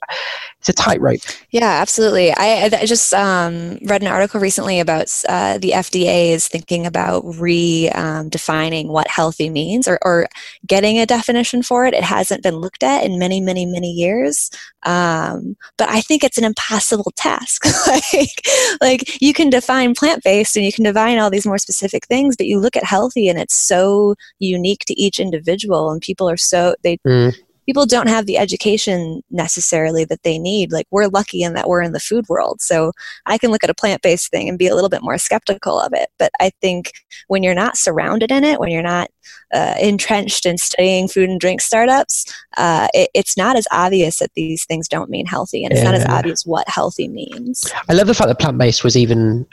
it's 0.59 0.69
a 0.69 0.73
tightrope. 0.73 1.21
Yeah, 1.51 1.81
absolutely. 1.81 2.33
I, 2.33 2.65
I 2.65 2.85
just 2.85 3.15
um, 3.15 3.79
read 3.85 4.03
an 4.03 4.09
article 4.09 4.41
recently 4.41 4.81
about 4.81 5.09
uh, 5.29 5.59
the 5.59 5.71
FDA 5.71 6.31
is 6.31 6.49
thinking 6.49 6.85
about 6.85 7.25
redefining 7.25 8.87
um, 8.87 8.93
what 8.93 9.07
healthy 9.07 9.51
means 9.51 9.87
or, 9.87 9.99
or 10.03 10.29
getting 10.67 10.99
a 10.99 11.07
definition 11.07 11.63
for 11.63 11.87
it. 11.87 11.95
It 11.95 12.03
hasn't 12.03 12.43
been 12.43 12.57
looked 12.57 12.83
at 12.83 13.05
in 13.05 13.19
many, 13.21 13.41
many, 13.41 13.67
many 13.67 13.91
years. 13.93 14.51
Um, 14.85 15.57
but 15.77 15.89
I 15.89 16.01
think 16.01 16.25
it's 16.25 16.39
an 16.39 16.45
impossible 16.45 17.13
task. 17.15 17.65
like, 17.87 18.43
like 18.81 19.23
you 19.29 19.35
can 19.35 19.51
define 19.51 19.95
plant 19.95 20.25
based 20.25 20.57
and 20.57 20.65
you 20.65 20.73
can 20.73 20.85
define 20.85 21.19
all 21.19 21.31
these 21.31 21.47
more 21.47 21.59
specific 21.59 22.07
things, 22.07 22.37
but 22.37 22.47
you 22.47 22.59
look 22.59 22.77
at 22.77 22.85
healthy 22.85 23.29
and 23.29 23.39
it's 23.39 23.55
so 23.55 24.15
unique 24.39 24.85
to 24.87 25.01
each 25.01 25.21
individual, 25.21 25.91
and 25.91 26.01
people 26.01 26.29
are 26.29 26.37
so 26.37 26.75
they 26.83 26.97
mm 27.07 27.35
people 27.69 27.85
don't 27.85 28.09
have 28.09 28.25
the 28.25 28.39
education 28.39 29.21
necessarily 29.31 30.03
that 30.03 30.23
they 30.23 30.39
need. 30.39 30.73
Like 30.73 30.87
we're 30.91 31.07
lucky 31.07 31.43
in 31.43 31.53
that 31.53 31.69
we're 31.69 31.83
in 31.83 31.93
the 31.93 32.01
food 32.01 32.25
world. 32.27 32.63
So 32.63 32.93
I 33.27 33.37
can 33.37 33.51
look 33.51 33.63
at 33.63 33.69
a 33.69 33.75
plant 33.75 34.01
based 34.01 34.31
thing 34.31 34.49
and 34.49 34.59
be 34.59 34.69
a 34.69 34.75
little 34.75 34.89
bit 34.89 35.03
more 35.03 35.19
skeptical 35.19 35.79
of 35.79 35.93
it. 35.93 36.09
But 36.19 36.33
I 36.41 36.51
think 36.63 36.93
when 37.27 37.43
you're 37.43 37.55
not 37.55 37.77
surrounded 37.77 38.31
in 38.33 38.43
it, 38.43 38.59
when 38.59 38.71
you're 38.71 38.81
not 38.81 39.11
uh, 39.53 39.75
entrenched 39.81 40.47
in 40.47 40.59
studying 40.59 41.09
food 41.09 41.29
and 41.29 41.41
drink 41.41 41.61
startups, 41.61 42.33
uh, 42.57 42.89
it, 42.95 43.11
it's 43.15 43.37
not 43.37 43.57
as 43.57 43.67
obvious 43.71 44.19
that 44.19 44.33
these 44.35 44.65
things 44.65 44.89
don't 44.89 45.11
mean 45.11 45.27
healthy, 45.27 45.65
and 45.65 45.73
it's 45.73 45.83
yeah. 45.83 45.91
not 45.91 45.95
as 45.95 46.07
obvious 46.07 46.45
what 46.45 46.69
healthy 46.69 47.09
means. 47.09 47.71
I 47.89 47.95
love 47.95 48.07
the 48.07 48.15
fact 48.15 48.29
that 48.29 48.39
plant 48.39 48.59
based 48.59 48.85
was 48.85 48.97
even 48.97 49.47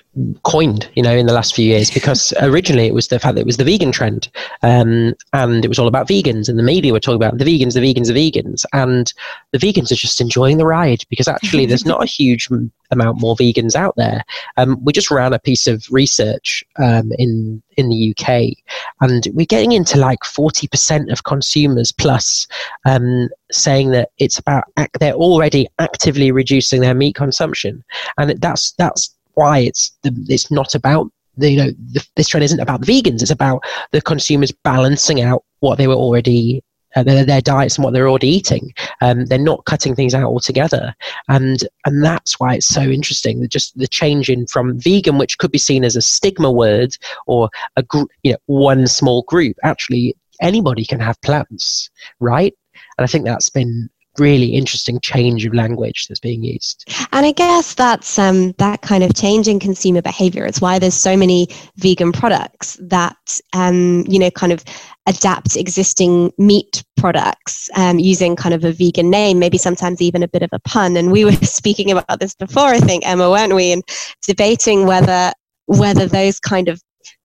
coined, 0.43 0.89
you 0.95 1.03
know, 1.03 1.15
in 1.15 1.25
the 1.25 1.33
last 1.33 1.55
few 1.55 1.65
years 1.65 1.91
because 1.91 2.33
originally 2.41 2.85
it 2.85 2.93
was 2.93 3.07
the 3.07 3.19
fact 3.19 3.35
that 3.35 3.41
it 3.41 3.47
was 3.47 3.57
the 3.57 3.63
vegan 3.63 3.91
trend, 3.91 4.29
um, 4.63 5.13
and 5.33 5.63
it 5.63 5.69
was 5.69 5.79
all 5.79 5.87
about 5.87 6.07
vegans, 6.07 6.49
and 6.49 6.59
the 6.59 6.63
media 6.63 6.93
were 6.93 6.99
talking 6.99 7.15
about 7.15 7.37
the 7.37 7.45
vegans, 7.45 7.73
the 7.73 7.79
vegans, 7.79 8.07
the 8.07 8.31
vegans, 8.31 8.65
and 8.73 9.13
the 9.51 9.59
vegans 9.59 9.91
are 9.91 9.95
just 9.95 10.21
enjoying 10.21 10.57
the 10.57 10.65
ride 10.65 11.03
because 11.09 11.27
actually 11.27 11.65
there's 11.65 11.85
not 11.85 12.03
a 12.03 12.07
huge 12.07 12.49
amount 12.91 13.19
more 13.19 13.35
vegans 13.35 13.75
out 13.75 13.95
there. 13.95 14.23
Um, 14.57 14.83
we 14.83 14.93
just 14.93 15.11
ran 15.11 15.33
a 15.33 15.39
piece 15.39 15.67
of 15.67 15.85
research 15.89 16.63
um, 16.77 17.11
in 17.17 17.61
in 17.77 17.89
the 17.89 18.15
UK, 18.15 18.53
and 19.01 19.27
we're 19.33 19.45
getting 19.45 19.71
into 19.71 19.97
like 19.97 20.23
forty 20.23 20.67
percent 20.67 21.09
of 21.11 21.23
consumers 21.23 21.91
plus 21.91 22.47
um, 22.85 23.29
saying 23.51 23.91
that 23.91 24.09
it's 24.17 24.39
about 24.39 24.65
they're 24.99 25.13
already 25.13 25.67
actively 25.79 26.31
reducing 26.31 26.81
their 26.81 26.95
meat 26.95 27.15
consumption, 27.15 27.83
and 28.17 28.39
that's 28.41 28.71
that's 28.73 29.15
why 29.33 29.59
it's 29.59 29.91
the, 30.03 30.13
it's 30.29 30.49
not 30.49 30.75
about 30.75 31.11
the, 31.37 31.51
you 31.51 31.57
know 31.57 31.71
the, 31.91 32.05
this 32.15 32.29
trend 32.29 32.43
isn't 32.43 32.59
about 32.59 32.81
vegans; 32.81 33.21
it's 33.21 33.31
about 33.31 33.63
the 33.91 34.01
consumers 34.01 34.51
balancing 34.51 35.21
out 35.21 35.43
what 35.59 35.77
they 35.77 35.87
were 35.87 35.95
already 35.95 36.63
uh, 36.95 37.03
their, 37.03 37.25
their, 37.25 37.41
diets 37.41 37.77
and 37.77 37.83
what 37.83 37.93
they're 37.93 38.09
already 38.09 38.27
eating. 38.27 38.73
Um, 39.01 39.25
they're 39.25 39.37
not 39.37 39.65
cutting 39.65 39.95
things 39.95 40.13
out 40.13 40.23
altogether, 40.23 40.95
and 41.27 41.63
and 41.85 42.03
that's 42.03 42.39
why 42.39 42.55
it's 42.55 42.67
so 42.67 42.81
interesting. 42.81 43.41
That 43.41 43.51
just 43.51 43.77
the 43.77 43.87
change 43.87 44.29
in 44.29 44.47
from 44.47 44.79
vegan, 44.79 45.17
which 45.17 45.37
could 45.37 45.51
be 45.51 45.57
seen 45.57 45.83
as 45.83 45.95
a 45.95 46.01
stigma 46.01 46.51
word 46.51 46.97
or 47.27 47.49
a 47.75 47.83
gr- 47.83 48.03
you 48.23 48.31
know 48.31 48.39
one 48.47 48.87
small 48.87 49.23
group, 49.23 49.57
actually 49.63 50.15
anybody 50.41 50.85
can 50.85 50.99
have 50.99 51.21
plants, 51.21 51.89
right? 52.19 52.53
And 52.97 53.03
I 53.03 53.07
think 53.07 53.25
that's 53.25 53.49
been 53.49 53.89
really 54.19 54.47
interesting 54.47 54.99
change 55.01 55.45
of 55.45 55.53
language 55.53 56.07
that's 56.07 56.19
being 56.19 56.43
used. 56.43 56.85
And 57.11 57.25
I 57.25 57.31
guess 57.31 57.73
that's 57.73 58.17
um, 58.19 58.53
that 58.53 58.81
kind 58.81 59.03
of 59.03 59.13
change 59.13 59.47
in 59.47 59.59
consumer 59.59 60.01
behavior. 60.01 60.45
It's 60.45 60.61
why 60.61 60.79
there's 60.79 60.95
so 60.95 61.15
many 61.17 61.47
vegan 61.77 62.11
products 62.11 62.77
that 62.81 63.39
um, 63.53 64.05
you 64.07 64.19
know 64.19 64.31
kind 64.31 64.51
of 64.51 64.63
adapt 65.07 65.55
existing 65.55 66.31
meat 66.37 66.83
products 66.97 67.69
um, 67.75 67.99
using 67.99 68.35
kind 68.35 68.55
of 68.55 68.63
a 68.63 68.71
vegan 68.71 69.09
name, 69.09 69.37
maybe 69.37 69.57
sometimes 69.57 70.01
even 70.01 70.23
a 70.23 70.27
bit 70.27 70.41
of 70.41 70.49
a 70.51 70.59
pun. 70.59 70.97
And 70.97 71.11
we 71.11 71.25
were 71.25 71.31
speaking 71.43 71.91
about 71.91 72.19
this 72.19 72.35
before, 72.35 72.67
I 72.67 72.79
think, 72.79 73.07
Emma, 73.07 73.29
weren't 73.29 73.55
we? 73.55 73.71
And 73.71 73.83
debating 74.25 74.85
whether 74.85 75.31
whether 75.67 76.05
those 76.05 76.39
kind 76.39 76.69
of 76.69 76.81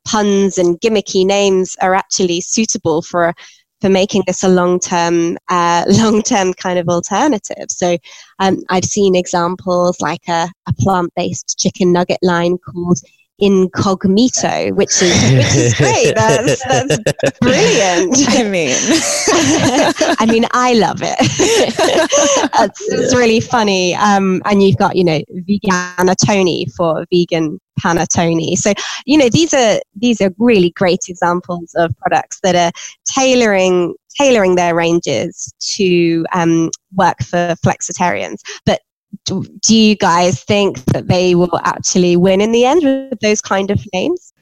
puns 0.07 0.59
and 0.59 0.81
gimmicky 0.81 1.27
names 1.27 1.77
are 1.81 1.95
actually 1.95 2.41
suitable 2.41 3.03
for 3.03 3.35
for 3.81 3.89
making 3.89 4.23
this 4.27 4.43
a 4.43 4.49
long-term, 4.49 5.39
uh, 5.49 5.85
long-term 5.89 6.55
kind 6.55 6.79
of 6.79 6.89
alternative. 6.89 7.67
So 7.69 7.97
um, 8.39 8.59
I've 8.69 8.85
seen 8.85 9.17
examples 9.17 10.01
like 10.01 10.29
a, 10.29 10.49
a 10.69 10.73
plant-based 10.79 11.59
chicken 11.59 11.93
nugget 11.93 12.19
line 12.23 12.59
called 12.59 13.01
Incogmeato, 13.43 14.75
which 14.75 15.03
is 15.03 15.33
which 15.33 15.57
is 15.57 15.75
great. 15.75 16.15
That's 16.15 16.63
that's 16.65 16.99
brilliant. 17.41 18.17
I 18.29 18.45
mean, 18.45 18.77
I 20.19 20.27
mean, 20.29 20.47
I 20.53 20.75
love 20.75 21.01
it. 21.03 21.17
it's, 21.21 22.81
it's 22.89 23.15
really 23.15 23.41
funny. 23.41 23.95
Um, 23.95 24.43
and 24.45 24.63
you've 24.63 24.77
got 24.77 24.97
you 24.97 25.05
know 25.05 25.21
vegan 25.31 25.71
veganatoni 25.71 26.73
for 26.75 27.07
vegan 27.13 27.59
panettone. 27.81 28.57
So 28.57 28.75
you 29.07 29.19
know 29.19 29.29
these 29.29 29.55
are 29.55 29.81
these 29.97 30.21
are 30.21 30.31
really 30.39 30.71
great 30.71 31.01
examples 31.09 31.73
of 31.77 31.97
products 31.99 32.41
that 32.43 32.55
are 32.55 32.73
tailoring 33.15 33.95
tailoring 34.19 34.57
their 34.57 34.75
ranges 34.75 35.55
to 35.77 36.27
um, 36.35 36.71
work 36.95 37.19
for 37.23 37.55
flexitarians, 37.65 38.41
but 38.67 38.81
do, 39.25 39.45
you 39.69 39.97
guys 39.97 40.43
think 40.43 40.85
that 40.87 41.09
they 41.09 41.35
will 41.35 41.61
actually 41.65 42.17
win 42.17 42.41
in 42.41 42.53
the 42.53 42.65
end 42.65 42.83
with 42.83 43.21
those 43.21 43.41
kind 43.41 43.71
of 43.71 43.81
names? 43.93 44.33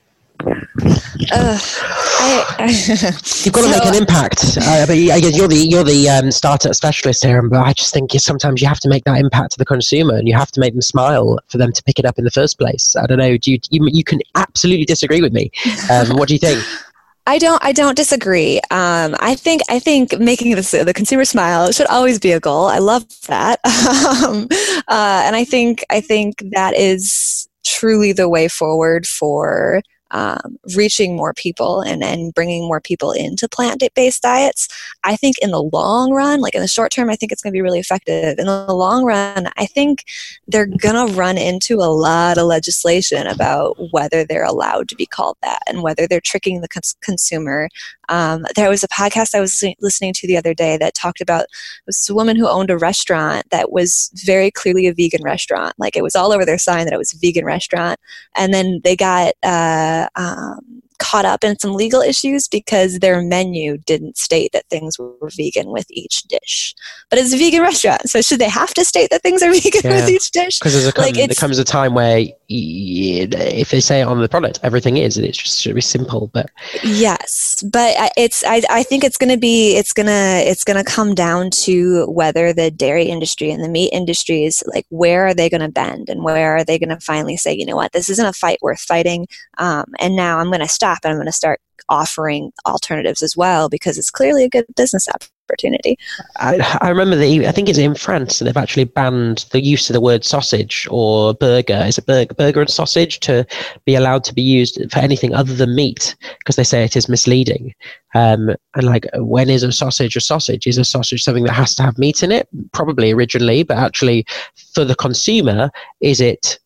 Uh, 1.33 1.59
I, 1.61 2.57
I, 2.59 2.67
You've 2.67 3.53
got 3.53 3.63
to 3.63 3.73
so, 3.73 3.79
make 3.79 3.85
an 3.87 3.95
impact. 3.95 4.57
Uh, 4.61 4.87
but 4.87 4.97
I 4.97 5.21
guess 5.21 5.37
you're 5.37 5.49
the 5.49 5.57
you're 5.57 5.85
the 5.85 6.09
um, 6.09 6.31
startup 6.31 6.75
specialist 6.75 7.25
here, 7.25 7.43
but 7.43 7.59
I 7.61 7.73
just 7.73 7.93
think 7.93 8.13
sometimes 8.13 8.63
you 8.63 8.69
have 8.69 8.79
to 8.81 8.89
make 8.89 9.05
that 9.05 9.19
impact 9.19 9.53
to 9.53 9.59
the 9.59 9.65
consumer, 9.65 10.15
and 10.15 10.29
you 10.29 10.35
have 10.37 10.53
to 10.53 10.61
make 10.61 10.75
them 10.75 10.83
smile 10.83 11.39
for 11.49 11.59
them 11.59 11.73
to 11.73 11.83
pick 11.83 11.99
it 11.99 12.05
up 12.05 12.19
in 12.19 12.25
the 12.25 12.31
first 12.31 12.59
place. 12.59 12.95
I 12.95 13.07
don't 13.07 13.19
know. 13.19 13.37
Do 13.37 13.51
you 13.51 13.59
you, 13.71 13.89
you 13.93 14.05
can 14.05 14.21
absolutely 14.37 14.85
disagree 14.85 15.21
with 15.21 15.33
me? 15.33 15.51
Um, 15.91 16.17
what 16.17 16.29
do 16.29 16.35
you 16.35 16.41
think? 16.41 16.63
I 17.29 17.37
don't. 17.37 17.63
I 17.63 17.73
don't 17.73 17.95
disagree. 17.95 18.57
Um, 18.71 19.15
I 19.21 19.35
think. 19.35 19.61
I 19.69 19.79
think 19.79 20.19
making 20.19 20.55
this, 20.55 20.71
the 20.71 20.95
consumer 20.95 21.27
smile 21.27 21.71
should 21.73 21.87
always 21.89 22.19
be 22.19 22.33
a 22.33 22.41
goal. 22.41 22.69
I 22.69 22.79
love 22.79 23.05
that, 23.27 23.61
um, 24.25 24.49
uh, 24.89 25.23
and 25.27 25.37
I 25.37 25.45
think. 25.45 25.85
I 25.91 26.01
think 26.01 26.43
that 26.53 26.75
is 26.75 27.47
truly 27.67 28.13
the 28.13 28.31
way 28.31 28.49
forward 28.49 29.07
for 29.07 29.83
um, 30.11 30.59
reaching 30.77 31.17
more 31.17 31.35
people 31.35 31.81
and, 31.81 32.03
and 32.03 32.33
bringing 32.35 32.67
more 32.67 32.81
people 32.81 33.13
into 33.13 33.49
plant 33.49 33.83
based 33.95 34.23
diets. 34.23 34.69
I 35.05 35.17
think 35.17 35.37
in 35.41 35.51
the 35.51 35.63
long 35.63 36.13
run, 36.13 36.41
like 36.41 36.55
in 36.55 36.63
the 36.63 36.69
short 36.69 36.93
term, 36.93 37.11
I 37.11 37.17
think 37.17 37.33
it's 37.33 37.43
going 37.43 37.53
to 37.53 37.57
be 37.57 37.63
really 37.63 37.81
effective. 37.81 38.39
In 38.39 38.47
the 38.47 38.75
long 38.75 39.05
run, 39.05 39.49
I 39.57 39.67
think 39.67 40.05
they're 40.47 40.67
going 40.67 41.09
to 41.09 41.15
run 41.15 41.39
into 41.39 41.77
a 41.77 41.93
lot 41.93 42.39
of 42.39 42.47
legislation 42.47 43.27
about 43.27 43.77
whether 43.91 44.25
they're 44.25 44.45
allowed 44.45 44.89
to 44.89 44.97
be 44.97 45.07
called 45.07 45.37
that 45.43 45.63
and 45.69 45.83
whether 45.83 46.07
they're 46.07 46.21
tricking 46.21 46.61
the 46.61 46.69
cons- 46.69 46.97
consumer. 47.01 47.69
Um, 48.09 48.45
there 48.57 48.71
was 48.71 48.83
a 48.83 48.89
podcast 48.89 49.35
I 49.35 49.41
was 49.41 49.63
listening 49.81 50.13
to 50.15 50.27
the 50.27 50.37
other 50.37 50.55
day 50.55 50.77
that 50.79 50.95
talked 50.95 51.21
about 51.21 51.47
this 51.87 52.11
woman 52.11 52.37
who 52.37 52.49
owned 52.49 52.71
a 52.71 52.79
restaurant 52.79 53.49
that 53.51 53.73
was 53.73 54.11
very 54.25 54.51
clearly 54.51 54.87
a 54.87 54.95
vegan 54.95 55.23
restaurant. 55.23 55.75
Like 55.79 55.97
it 55.97 56.03
was 56.03 56.17
all 56.17 56.33
over 56.33 56.45
their 56.45 56.59
sign 56.59 56.85
that 56.85 56.95
it 56.95 56.99
was 56.99 57.13
a 57.13 57.19
vegan 57.19 57.45
restaurant. 57.45 57.99
And 58.35 58.53
then 58.55 58.81
they 58.85 58.97
got, 58.97 59.35
uh, 59.43 60.09
um, 60.17 60.83
caught 60.99 61.25
up 61.25 61.45
in 61.45 61.59
some 61.59 61.73
legal 61.73 62.01
issues 62.01 62.49
because 62.49 62.99
their 62.99 63.23
menu 63.23 63.79
didn't 63.79 64.17
state 64.17 64.51
that 64.53 64.67
things 64.69 64.99
were 64.99 65.15
vegan 65.37 65.71
with 65.71 65.87
each 65.91 66.23
dish. 66.25 66.75
But 67.11 67.19
it's 67.19 67.33
a 67.33 67.39
vegan 67.39 67.63
restaurant, 67.63 68.09
so 68.09 68.21
should 68.21 68.41
they 68.41 68.49
have 68.49 68.75
to 68.75 68.85
state 68.85 69.11
that 69.11 69.23
things 69.23 69.43
are 69.43 69.53
vegan 69.53 69.81
yeah. 69.85 69.97
with 69.97 70.09
each 70.09 70.31
dish? 70.31 70.59
Because 70.59 70.97
like 70.97 71.15
there 71.15 71.29
comes 71.29 71.59
a 71.59 71.65
time 71.65 71.95
where 71.95 72.27
if 72.49 73.71
they 73.71 73.81
say 73.81 74.01
it 74.01 74.05
on 74.05 74.21
the 74.21 74.29
product, 74.29 74.61
everything 74.63 74.97
is. 74.97 75.19
It 75.19 75.33
just 75.33 75.61
should 75.61 75.75
be 75.75 75.81
simple. 75.81 76.31
But 76.33 76.51
yes, 76.83 77.63
but 77.71 77.95
it's. 78.17 78.43
I, 78.45 78.63
I 78.71 78.83
think 78.83 79.05
it's 79.05 79.19
going 79.19 79.31
to 79.31 79.39
be. 79.39 79.77
It's 79.77 79.93
gonna. 79.93 80.43
It's 80.45 80.65
gonna 80.65 80.85
come 80.85 81.15
down 81.15 81.51
to 81.51 82.07
whether 82.07 82.53
the 82.53 82.71
dairy 82.71 83.05
industry 83.05 83.51
and 83.51 83.63
the 83.63 83.69
meat 83.69 83.91
industry 83.93 84.45
is 84.45 84.63
like 84.67 84.87
where 84.89 85.27
are 85.27 85.35
they 85.35 85.51
going 85.51 85.61
to 85.61 85.69
bend 85.69 86.09
and 86.09 86.25
where 86.25 86.57
are 86.57 86.65
they 86.65 86.79
going 86.79 86.89
to 86.89 87.01
finally 87.01 87.37
say, 87.37 87.53
you 87.53 87.67
know 87.67 87.77
what, 87.77 87.93
this 87.93 88.09
isn't 88.09 88.27
a 88.27 88.33
fight 88.33 88.59
worth 88.63 88.81
fighting, 88.81 89.27
um, 89.59 89.85
and 89.99 90.17
now 90.17 90.39
I'm 90.39 90.49
going 90.49 90.61
to 90.61 90.69
stop 90.69 90.88
and 91.05 91.13
I'm 91.13 91.17
going 91.17 91.27
to 91.27 91.33
start 91.33 91.61
offering 91.89 92.53
alternatives 92.67 93.23
as 93.23 93.37
well 93.37 93.69
because 93.69 93.99
it's 93.99 94.11
clearly 94.11 94.45
a 94.45 94.49
good 94.49 94.67
business 94.77 95.09
opportunity. 95.09 95.97
I, 96.37 96.79
I 96.83 96.91
remember 96.91 97.17
the 97.17 97.47
I 97.47 97.53
think 97.53 97.69
it's 97.69 97.79
in 97.79 97.95
France 97.95 98.39
that 98.39 98.45
they've 98.45 98.57
actually 98.57 98.85
banned 98.85 99.47
the 99.51 99.65
use 99.65 99.89
of 99.89 99.95
the 99.95 100.01
word 100.01 100.25
sausage 100.25 100.87
or 100.91 101.35
burger. 101.35 101.85
Is 101.87 101.97
it 101.97 102.07
burger, 102.07 102.35
burger 102.35 102.61
and 102.61 102.71
sausage 102.71 103.21
to 103.21 103.47
be 103.87 103.95
allowed 103.95 104.25
to 104.25 104.35
be 104.35 104.43
used 104.43 104.81
for 104.91 104.99
anything 104.99 105.35
other 105.35 105.55
than 105.55 105.75
meat 105.75 106.17
because 106.39 106.57
they 106.57 106.65
say 106.65 106.85
it 106.85 106.97
is 106.97 107.09
misleading. 107.09 107.75
Um, 108.15 108.51
and 108.75 108.87
like, 108.87 109.07
when 109.15 109.49
is 109.49 109.63
a 109.63 109.73
sausage 109.73 110.17
a 110.17 110.21
sausage? 110.21 110.67
Is 110.67 110.79
a 110.79 110.85
sausage 110.85 111.23
something 111.23 111.45
that 111.45 111.53
has 111.53 111.75
to 111.77 111.83
have 111.83 111.99
meat 111.99 112.23
in 112.23 112.33
it? 112.33 112.49
Probably 112.73 113.13
originally, 113.13 113.63
but 113.63 113.79
actually 113.79 114.27
for 114.75 114.85
the 114.85 114.97
consumer, 114.97 115.71
is 116.01 116.21
it 116.21 116.59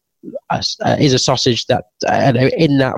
uh, 0.50 0.96
is 1.00 1.12
a 1.12 1.18
sausage 1.18 1.66
that 1.66 1.84
uh, 2.08 2.32
in 2.56 2.78
that 2.78 2.94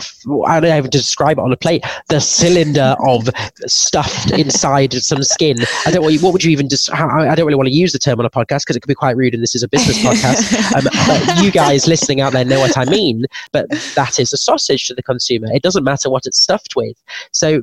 I 0.46 0.60
don't 0.60 0.68
know 0.68 0.74
how 0.74 0.80
to 0.82 0.88
describe 0.88 1.38
it 1.38 1.42
on 1.42 1.52
a 1.52 1.56
plate. 1.56 1.84
The 2.08 2.20
cylinder 2.20 2.96
of 3.06 3.28
stuffed 3.66 4.32
inside 4.32 4.92
some 4.94 5.22
skin. 5.22 5.56
I 5.86 5.90
don't. 5.90 6.04
What 6.22 6.32
would 6.32 6.44
you 6.44 6.50
even 6.50 6.68
just? 6.68 6.92
I 6.92 7.34
don't 7.34 7.46
really 7.46 7.56
want 7.56 7.68
to 7.68 7.74
use 7.74 7.92
the 7.92 7.98
term 7.98 8.18
on 8.20 8.26
a 8.26 8.30
podcast 8.30 8.62
because 8.62 8.76
it 8.76 8.80
could 8.80 8.88
be 8.88 8.94
quite 8.94 9.16
rude, 9.16 9.34
and 9.34 9.42
this 9.42 9.54
is 9.54 9.62
a 9.62 9.68
business 9.68 9.98
podcast. 10.02 10.76
Um, 10.76 10.84
but 11.06 11.42
you 11.42 11.50
guys 11.50 11.86
listening 11.86 12.20
out 12.20 12.32
there 12.32 12.44
know 12.44 12.60
what 12.60 12.76
I 12.76 12.84
mean. 12.84 13.24
But 13.52 13.70
that 13.94 14.18
is 14.18 14.32
a 14.32 14.36
sausage 14.36 14.86
to 14.88 14.94
the 14.94 15.02
consumer. 15.02 15.48
It 15.52 15.62
doesn't 15.62 15.84
matter 15.84 16.10
what 16.10 16.26
it's 16.26 16.40
stuffed 16.40 16.76
with. 16.76 16.96
So 17.32 17.62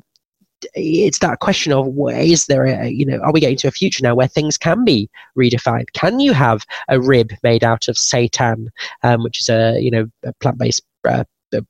it's 0.74 1.19
that 1.19 1.39
question 1.39 1.74
of 1.74 1.88
is 2.13 2.45
there 2.45 2.65
a 2.65 2.88
you 2.88 3.06
know 3.06 3.19
are 3.19 3.32
we 3.32 3.39
getting 3.39 3.58
to 3.58 3.67
a 3.67 3.71
future 3.71 4.04
now 4.04 4.15
where 4.15 4.28
things 4.28 4.58
can 4.58 4.84
be 4.84 5.10
redefined? 5.38 5.91
Can 5.93 6.19
you 6.19 6.34
have 6.34 6.65
a 6.89 7.00
rib 7.00 7.32
made 7.43 7.63
out 7.63 7.88
of 7.88 7.95
seitan 7.95 8.67
um, 9.04 9.24
which 9.24 9.41
is 9.41 9.50
a 9.50 9.80
you 9.80 9.91
know 9.91 10.08
a 10.24 10.34
plant-based 10.34 10.82
uh, 11.08 11.24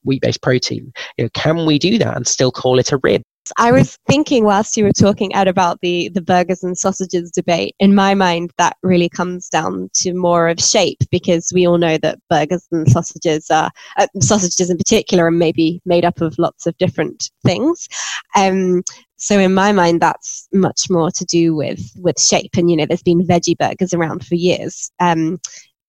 wheat-based 0.03 0.41
protein? 0.41 0.91
You 1.17 1.25
know 1.25 1.29
can 1.33 1.65
we 1.65 1.79
do 1.79 1.97
that 1.97 2.15
and 2.15 2.27
still 2.27 2.51
call 2.51 2.79
it 2.79 2.91
a 2.91 2.97
rib 2.97 3.23
I 3.57 3.71
was 3.71 3.97
thinking 4.07 4.45
whilst 4.45 4.77
you 4.77 4.83
were 4.83 4.91
talking 4.91 5.33
out 5.33 5.47
about 5.47 5.79
the 5.81 6.09
the 6.09 6.21
burgers 6.21 6.63
and 6.63 6.77
sausages 6.77 7.31
debate. 7.31 7.75
In 7.79 7.95
my 7.95 8.13
mind, 8.13 8.51
that 8.57 8.77
really 8.83 9.09
comes 9.09 9.49
down 9.49 9.89
to 9.95 10.13
more 10.13 10.47
of 10.47 10.59
shape 10.59 10.99
because 11.09 11.51
we 11.53 11.67
all 11.67 11.77
know 11.77 11.97
that 11.97 12.19
burgers 12.29 12.67
and 12.71 12.89
sausages 12.89 13.49
are 13.49 13.71
uh, 13.97 14.07
sausages 14.19 14.69
in 14.69 14.77
particular 14.77 15.25
are 15.25 15.31
maybe 15.31 15.81
made 15.85 16.05
up 16.05 16.21
of 16.21 16.37
lots 16.37 16.67
of 16.67 16.77
different 16.77 17.31
things. 17.43 17.87
Um, 18.35 18.83
so 19.17 19.37
in 19.37 19.53
my 19.53 19.71
mind, 19.71 20.01
that's 20.01 20.47
much 20.51 20.89
more 20.89 21.11
to 21.11 21.25
do 21.25 21.55
with 21.55 21.81
with 21.97 22.19
shape. 22.19 22.51
And 22.57 22.69
you 22.69 22.77
know, 22.77 22.85
there's 22.85 23.03
been 23.03 23.25
veggie 23.25 23.57
burgers 23.57 23.93
around 23.93 24.25
for 24.25 24.35
years. 24.35 24.91
Um, 24.99 25.39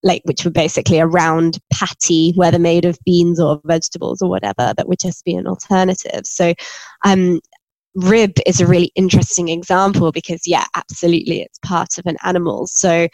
like 0.03 0.21
which 0.25 0.43
were 0.43 0.51
basically 0.51 0.99
a 0.99 1.07
round 1.07 1.59
patty, 1.71 2.33
whether 2.35 2.59
made 2.59 2.85
of 2.85 2.97
beans 3.05 3.39
or 3.39 3.61
vegetables 3.65 4.21
or 4.21 4.29
whatever, 4.29 4.73
that 4.75 4.87
would 4.87 4.99
just 4.99 5.23
be 5.25 5.35
an 5.35 5.47
alternative. 5.47 6.25
So, 6.25 6.53
um, 7.05 7.39
rib 7.95 8.33
is 8.45 8.59
a 8.59 8.67
really 8.67 8.91
interesting 8.95 9.49
example 9.49 10.11
because, 10.11 10.41
yeah, 10.45 10.65
absolutely, 10.75 11.41
it's 11.41 11.59
part 11.59 11.97
of 11.97 12.05
an 12.05 12.17
animal. 12.23 12.67
So, 12.67 13.07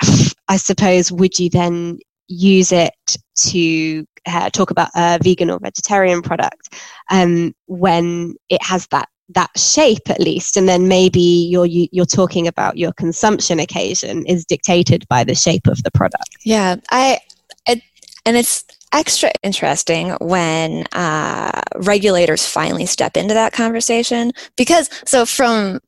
I 0.48 0.56
suppose, 0.56 1.12
would 1.12 1.38
you 1.38 1.50
then 1.50 1.98
use 2.28 2.72
it 2.72 2.94
to 3.36 4.04
uh, 4.26 4.50
talk 4.50 4.70
about 4.70 4.90
a 4.94 5.18
vegan 5.22 5.50
or 5.50 5.60
vegetarian 5.60 6.22
product 6.22 6.74
um, 7.10 7.54
when 7.66 8.34
it 8.48 8.62
has 8.62 8.86
that 8.88 9.08
that 9.28 9.50
shape 9.58 10.08
at 10.08 10.20
least 10.20 10.56
and 10.56 10.68
then 10.68 10.86
maybe 10.86 11.20
you're 11.20 11.66
you're 11.66 12.06
talking 12.06 12.46
about 12.46 12.76
your 12.76 12.92
consumption 12.92 13.58
occasion 13.58 14.24
is 14.26 14.44
dictated 14.44 15.06
by 15.08 15.24
the 15.24 15.34
shape 15.34 15.66
of 15.66 15.82
the 15.82 15.90
product. 15.90 16.36
Yeah 16.44 16.76
i 16.90 17.18
it, 17.66 17.82
and 18.24 18.36
it's 18.36 18.64
extra 18.92 19.30
interesting 19.42 20.10
when 20.20 20.84
uh, 20.92 21.60
regulators 21.76 22.46
finally 22.46 22.86
step 22.86 23.16
into 23.16 23.34
that 23.34 23.52
conversation 23.52 24.32
because 24.56 24.88
so 25.04 25.26
from 25.26 25.80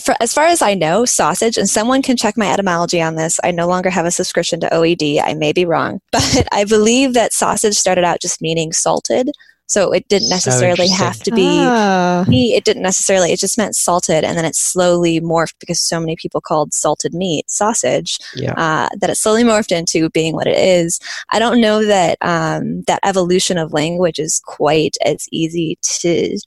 for, 0.00 0.14
as 0.20 0.32
far 0.32 0.46
as 0.46 0.62
i 0.62 0.74
know 0.74 1.04
sausage 1.04 1.56
and 1.56 1.68
someone 1.68 2.02
can 2.02 2.16
check 2.16 2.36
my 2.36 2.50
etymology 2.50 3.02
on 3.02 3.16
this 3.16 3.38
i 3.44 3.50
no 3.50 3.68
longer 3.68 3.90
have 3.90 4.06
a 4.06 4.10
subscription 4.10 4.58
to 4.58 4.68
oed 4.70 5.20
i 5.22 5.34
may 5.34 5.52
be 5.52 5.64
wrong 5.64 6.00
but 6.12 6.48
i 6.52 6.64
believe 6.64 7.14
that 7.14 7.32
sausage 7.32 7.74
started 7.74 8.02
out 8.04 8.20
just 8.20 8.40
meaning 8.40 8.72
salted 8.72 9.30
so 9.68 9.92
it 9.92 10.08
didn't 10.08 10.30
necessarily 10.30 10.88
so 10.88 10.96
have 10.96 11.20
to 11.20 11.30
be 11.30 11.46
ah. 11.46 12.24
meat. 12.26 12.54
It 12.54 12.64
didn't 12.64 12.82
necessarily, 12.82 13.32
it 13.32 13.38
just 13.38 13.58
meant 13.58 13.76
salted. 13.76 14.24
And 14.24 14.36
then 14.36 14.46
it 14.46 14.56
slowly 14.56 15.20
morphed 15.20 15.54
because 15.60 15.78
so 15.78 16.00
many 16.00 16.16
people 16.16 16.40
called 16.40 16.72
salted 16.72 17.12
meat 17.12 17.50
sausage 17.50 18.18
yeah. 18.34 18.54
uh, 18.54 18.88
that 18.98 19.10
it 19.10 19.16
slowly 19.16 19.44
morphed 19.44 19.76
into 19.76 20.08
being 20.10 20.34
what 20.34 20.46
it 20.46 20.56
is. 20.56 20.98
I 21.28 21.38
don't 21.38 21.60
know 21.60 21.84
that 21.84 22.16
um, 22.22 22.82
that 22.86 23.00
evolution 23.04 23.58
of 23.58 23.74
language 23.74 24.18
is 24.18 24.40
quite 24.46 24.96
as 25.04 25.28
easy 25.30 25.78
to 25.82 26.38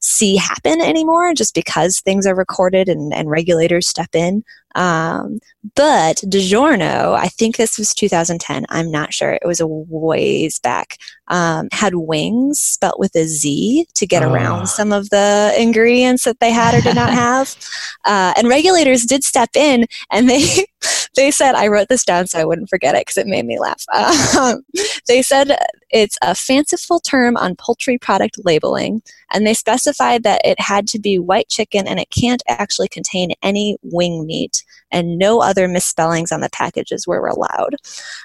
see 0.00 0.36
happen 0.36 0.80
anymore 0.80 1.34
just 1.34 1.54
because 1.54 2.00
things 2.00 2.26
are 2.26 2.34
recorded 2.34 2.88
and, 2.88 3.12
and 3.12 3.28
regulators 3.28 3.86
step 3.86 4.14
in. 4.14 4.42
Um, 4.78 5.40
but 5.74 6.18
DiGiorno, 6.18 7.14
I 7.14 7.26
think 7.26 7.56
this 7.56 7.78
was 7.78 7.92
2010, 7.94 8.64
I'm 8.68 8.92
not 8.92 9.12
sure, 9.12 9.32
it 9.32 9.44
was 9.44 9.58
a 9.58 9.66
ways 9.66 10.60
back, 10.60 10.98
um, 11.26 11.68
had 11.72 11.96
wings 11.96 12.60
spelt 12.60 12.98
with 12.98 13.14
a 13.16 13.24
Z 13.24 13.86
to 13.94 14.06
get 14.06 14.22
oh. 14.22 14.32
around 14.32 14.68
some 14.68 14.92
of 14.92 15.10
the 15.10 15.52
ingredients 15.58 16.22
that 16.24 16.38
they 16.38 16.52
had 16.52 16.76
or 16.76 16.80
did 16.80 16.94
not 16.94 17.10
have. 17.12 17.56
Uh, 18.04 18.32
and 18.36 18.48
regulators 18.48 19.02
did 19.02 19.24
step 19.24 19.50
in 19.56 19.86
and 20.12 20.30
they, 20.30 20.66
they 21.16 21.32
said, 21.32 21.56
I 21.56 21.66
wrote 21.66 21.88
this 21.88 22.04
down 22.04 22.28
so 22.28 22.38
I 22.38 22.44
wouldn't 22.44 22.70
forget 22.70 22.94
it 22.94 23.00
because 23.00 23.16
it 23.16 23.26
made 23.26 23.46
me 23.46 23.58
laugh. 23.58 23.84
Um, 24.38 24.62
they 25.08 25.22
said 25.22 25.56
it's 25.90 26.16
a 26.22 26.34
fanciful 26.34 27.00
term 27.00 27.36
on 27.36 27.56
poultry 27.56 27.98
product 27.98 28.36
labeling, 28.44 29.02
and 29.32 29.46
they 29.46 29.54
specified 29.54 30.22
that 30.22 30.42
it 30.44 30.60
had 30.60 30.86
to 30.88 31.00
be 31.00 31.18
white 31.18 31.48
chicken 31.48 31.88
and 31.88 31.98
it 31.98 32.10
can't 32.10 32.42
actually 32.46 32.88
contain 32.88 33.32
any 33.42 33.76
wing 33.82 34.26
meat 34.26 34.64
and 34.90 35.18
no 35.18 35.40
other 35.40 35.68
misspellings 35.68 36.32
on 36.32 36.40
the 36.40 36.50
packages 36.50 37.06
were 37.06 37.26
allowed. 37.26 37.76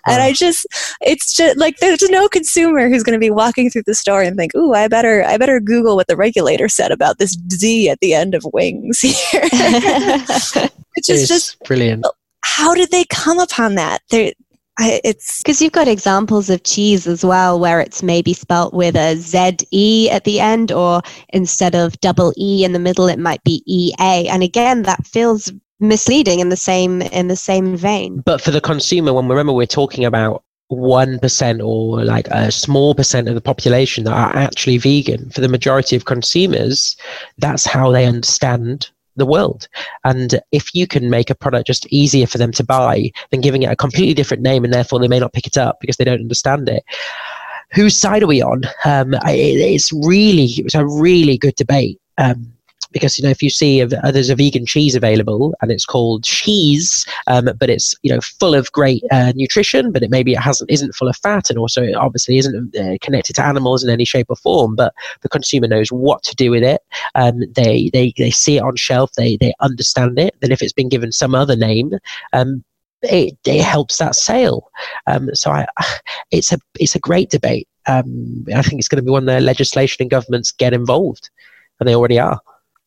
And 0.08 0.21
I 0.21 0.34
just, 0.34 0.65
it's 1.01 1.36
just 1.36 1.58
like 1.58 1.77
there's 1.77 2.10
no 2.10 2.27
consumer 2.27 2.89
who's 2.89 3.03
going 3.03 3.19
to 3.19 3.19
be 3.19 3.32
walking 3.32 3.69
through 3.69 3.84
the 3.86 3.95
store 3.95 4.21
and 4.21 4.38
think, 4.38 4.56
"Ooh, 4.56 4.73
I 4.73 4.88
better, 4.88 5.23
I 5.23 5.38
better 5.38 5.60
Google 5.60 5.95
what 5.95 6.08
the 6.08 6.17
regulator 6.17 6.69
said 6.69 6.91
about 6.91 7.17
this 7.17 7.38
Z 7.51 7.89
at 7.89 7.99
the 7.99 8.13
end 8.13 8.36
of 8.36 8.45
wings 8.53 8.99
here," 9.01 9.41
which 10.95 11.10
is 11.10 11.27
just 11.27 11.60
brilliant. 11.63 12.06
How 12.43 12.73
did 12.73 12.91
they 12.91 13.06
come 13.06 13.39
upon 13.39 13.75
that? 13.75 14.01
They, 14.10 14.34
I, 14.79 14.99
it's 15.03 15.41
because 15.41 15.62
you've 15.62 15.71
got 15.71 15.88
examples 15.88 16.49
of 16.49 16.63
cheese 16.63 17.06
as 17.06 17.23
well 17.23 17.60
where 17.60 17.79
it's 17.79 18.01
maybe 18.01 18.34
spelt 18.34 18.73
with 18.73 18.95
a 18.95 19.15
Z 19.15 19.58
E 19.71 20.10
at 20.10 20.23
the 20.23 20.39
end, 20.39 20.71
or 20.71 21.01
instead 21.29 21.75
of 21.75 21.99
double 21.99 22.34
E 22.38 22.63
in 22.63 22.73
the 22.73 22.79
middle, 22.79 23.08
it 23.08 23.19
might 23.19 23.43
be 23.43 23.62
E 23.67 23.93
A. 23.99 24.27
And 24.27 24.41
again, 24.41 24.84
that 24.84 25.06
feels 25.06 25.51
misleading 25.84 26.39
in 26.39 26.50
the 26.50 26.58
same 26.58 27.02
in 27.02 27.28
the 27.28 27.36
same 27.36 27.76
vein. 27.76 28.24
But 28.26 28.41
for 28.41 28.52
the 28.52 28.62
consumer, 28.62 29.13
when 29.13 29.28
we 29.28 29.32
remember 29.32 29.54
we're 29.54 29.67
talking 29.67 30.06
about 30.06 30.43
one 30.69 31.19
percent 31.19 31.62
or 31.62 32.04
like 32.04 32.28
a 32.30 32.52
small 32.52 32.96
percent 32.96 33.28
of 33.28 33.36
the 33.36 33.41
population 33.41 34.06
that 34.06 34.13
are 34.13 34.36
actually 34.36 34.78
vegan, 34.78 35.30
for 35.30 35.41
the 35.41 35.50
majority 35.50 35.96
of 35.96 36.06
consumers, 36.06 36.96
that's 37.38 37.65
how 37.65 37.91
they 37.91 38.06
understand 38.06 38.89
the 39.15 39.26
world. 39.26 39.67
And 40.04 40.41
if 40.52 40.74
you 40.74 40.88
can 40.88 41.10
make 41.10 41.30
a 41.30 41.36
product 41.36 41.67
just 41.67 41.86
easier 41.88 42.26
for 42.26 42.39
them 42.39 42.52
to 42.54 42.63
buy 42.63 43.12
than 43.30 43.41
giving 43.41 43.63
it 43.63 43.72
a 43.72 43.76
completely 43.76 44.15
different 44.15 44.41
name 44.41 44.63
and 44.63 44.74
therefore 44.74 45.00
they 45.00 45.08
may 45.08 45.19
not 45.19 45.34
pick 45.34 45.46
it 45.46 45.58
up 45.58 45.80
because 45.80 45.98
they 45.98 46.04
don't 46.04 46.22
understand 46.22 46.67
it, 46.67 46.84
whose 47.74 47.96
side 47.96 48.24
are 48.24 48.28
we 48.28 48.41
on? 48.41 48.63
Um, 48.86 49.15
it's 49.26 49.91
really, 49.93 50.46
it's 50.58 50.76
a 50.76 50.88
really 50.88 51.38
good 51.38 51.56
debate. 51.56 52.00
Um, 52.17 52.53
because 52.93 53.17
you 53.17 53.23
know 53.23 53.29
if 53.29 53.41
you 53.41 53.49
see 53.49 53.82
a, 53.82 53.88
there's 53.88 54.29
a 54.29 54.36
vegan 54.36 54.65
cheese 54.65 54.95
available 54.95 55.53
and 55.62 55.71
it's 55.71 55.86
called 55.86 56.23
cheese 56.23 57.06
um, 57.27 57.49
but 57.58 57.69
it's 57.69 57.95
you 58.03 58.13
know 58.13 58.21
full 58.21 58.53
of 58.56 58.71
great 58.71 59.03
uh, 59.12 59.34
nutrition 59.36 59.91
but 59.91 60.03
it 60.03 60.10
maybe 60.10 60.34
it 60.34 60.39
hasn't 60.39 60.69
isn't 60.71 60.95
full 60.95 61.08
of 61.08 61.17
fat 61.17 61.49
and 61.49 61.60
also 61.60 61.84
it 61.84 61.95
obviously 61.95 62.38
isn't 62.38 62.75
uh, 62.77 62.97
connected 63.01 63.34
to 63.34 63.43
animals 63.43 63.84
in 63.84 63.89
any 63.89 64.06
shape 64.06 64.27
or 64.29 64.36
form 64.38 64.75
but 64.75 64.93
the 65.21 65.29
consumer 65.29 65.67
knows 65.67 65.91
what 65.91 66.23
to 66.23 66.36
do 66.36 66.51
with 66.51 66.63
it 66.63 66.82
um, 67.15 67.41
they, 67.53 67.89
they 67.91 68.13
they 68.17 68.32
see 68.32 68.58
it 68.58 68.63
on 68.63 68.75
shelf 68.75 69.12
they 69.17 69.36
they 69.38 69.53
understand 69.60 70.17
it 70.17 70.36
then 70.41 70.51
if 70.51 70.62
it's 70.62 70.73
been 70.73 70.89
given 70.89 71.12
some 71.12 71.36
other 71.36 71.56
name 71.56 71.91
um, 72.32 72.63
it, 73.03 73.38
it 73.45 73.63
helps 73.63 73.97
that 73.97 74.15
sale. 74.15 74.71
Um, 75.08 75.34
so 75.36 75.51
I, 75.51 75.67
it's 76.32 76.51
a 76.51 76.58
it's 76.79 76.95
a 76.95 76.99
great 76.99 77.29
debate. 77.29 77.67
Um, 77.86 78.45
I 78.56 78.62
think 78.62 78.79
it's 78.79 78.88
going 78.88 79.01
to 79.01 79.06
be 79.06 79.12
one 79.12 79.25
the 79.25 79.41
legislation 79.41 79.97
and 80.01 80.10
governments 80.10 80.51
get 80.51 80.73
involved, 80.73 81.29
and 81.79 81.88
they 81.88 81.95
already 81.95 82.19
are. 82.19 82.39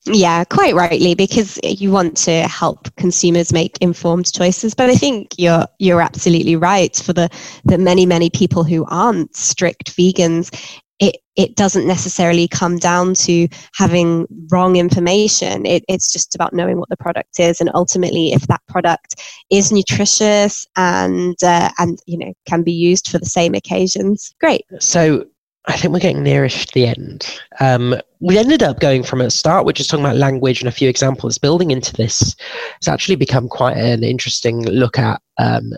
Yeah, 0.09 0.45
quite 0.45 0.75
rightly, 0.75 1.14
because 1.14 1.59
you 1.64 1.90
want 1.90 2.16
to 2.19 2.42
help 2.42 2.95
consumers 2.97 3.53
make 3.53 3.77
informed 3.81 4.33
choices. 4.33 4.73
But 4.75 4.88
I 4.88 4.95
think 4.95 5.35
you're 5.37 5.66
you're 5.79 6.01
absolutely 6.01 6.55
right. 6.55 6.95
For 6.95 7.12
the 7.12 7.29
the 7.64 7.79
many 7.79 8.07
many 8.07 8.31
people 8.31 8.62
who 8.62 8.85
aren't 8.88 9.35
strict 9.35 9.97
vegans, 9.97 10.55
it 11.01 11.16
it 11.35 11.57
doesn't 11.57 11.88
necessarily 11.88 12.47
come 12.47 12.79
down 12.79 13.14
to 13.14 13.49
having 13.75 14.27
wrong 14.51 14.77
information. 14.77 15.66
It, 15.66 15.85
it's 15.88 16.12
just 16.12 16.35
about 16.35 16.55
knowing 16.55 16.79
what 16.79 16.88
the 16.88 16.97
product 16.97 17.40
is, 17.40 17.61
and 17.61 17.71
ultimately, 17.75 18.33
if 18.33 18.47
that 18.47 18.62
product 18.69 19.21
is 19.51 19.73
nutritious 19.73 20.66
and 20.77 21.37
uh, 21.42 21.71
and 21.79 21.99
you 22.07 22.19
know 22.19 22.33
can 22.47 22.62
be 22.62 22.73
used 22.73 23.09
for 23.09 23.19
the 23.19 23.27
same 23.27 23.55
occasions, 23.55 24.35
great. 24.40 24.64
So 24.79 25.27
I 25.69 25.77
think 25.77 25.93
we're 25.93 26.01
getting 26.01 26.23
nearish 26.23 26.67
to 26.67 26.75
the 26.75 26.87
end. 26.87 27.41
Um, 27.59 27.97
we 28.21 28.39
ended 28.39 28.63
up 28.63 28.79
going 28.79 29.03
from 29.03 29.21
a 29.21 29.31
start, 29.31 29.67
which 29.67 29.81
is 29.81 29.89
talking 29.89 30.05
about 30.05 30.17
language 30.17 30.61
and 30.61 30.69
a 30.69 30.73
few 30.73 30.89
examples, 30.89 31.39
building 31.39 31.73
into 31.73 31.93
this. 31.93 32.37
It's 32.77 32.89
actually 32.89 33.17
become 33.17 33.49
quite 33.49 33.77
an 33.77 34.05
interesting 34.05 34.65
look 34.67 34.97
at 34.97 35.21
um, 35.39 35.73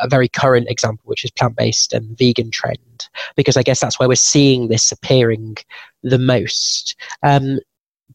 a 0.00 0.08
very 0.08 0.28
current 0.28 0.68
example, 0.68 1.04
which 1.06 1.24
is 1.24 1.30
plant 1.30 1.56
based 1.56 1.94
and 1.94 2.18
vegan 2.18 2.50
trend, 2.50 3.08
because 3.34 3.56
I 3.56 3.62
guess 3.62 3.80
that's 3.80 3.98
where 3.98 4.08
we're 4.08 4.14
seeing 4.14 4.68
this 4.68 4.92
appearing 4.92 5.56
the 6.02 6.18
most. 6.18 6.94
Um, 7.22 7.60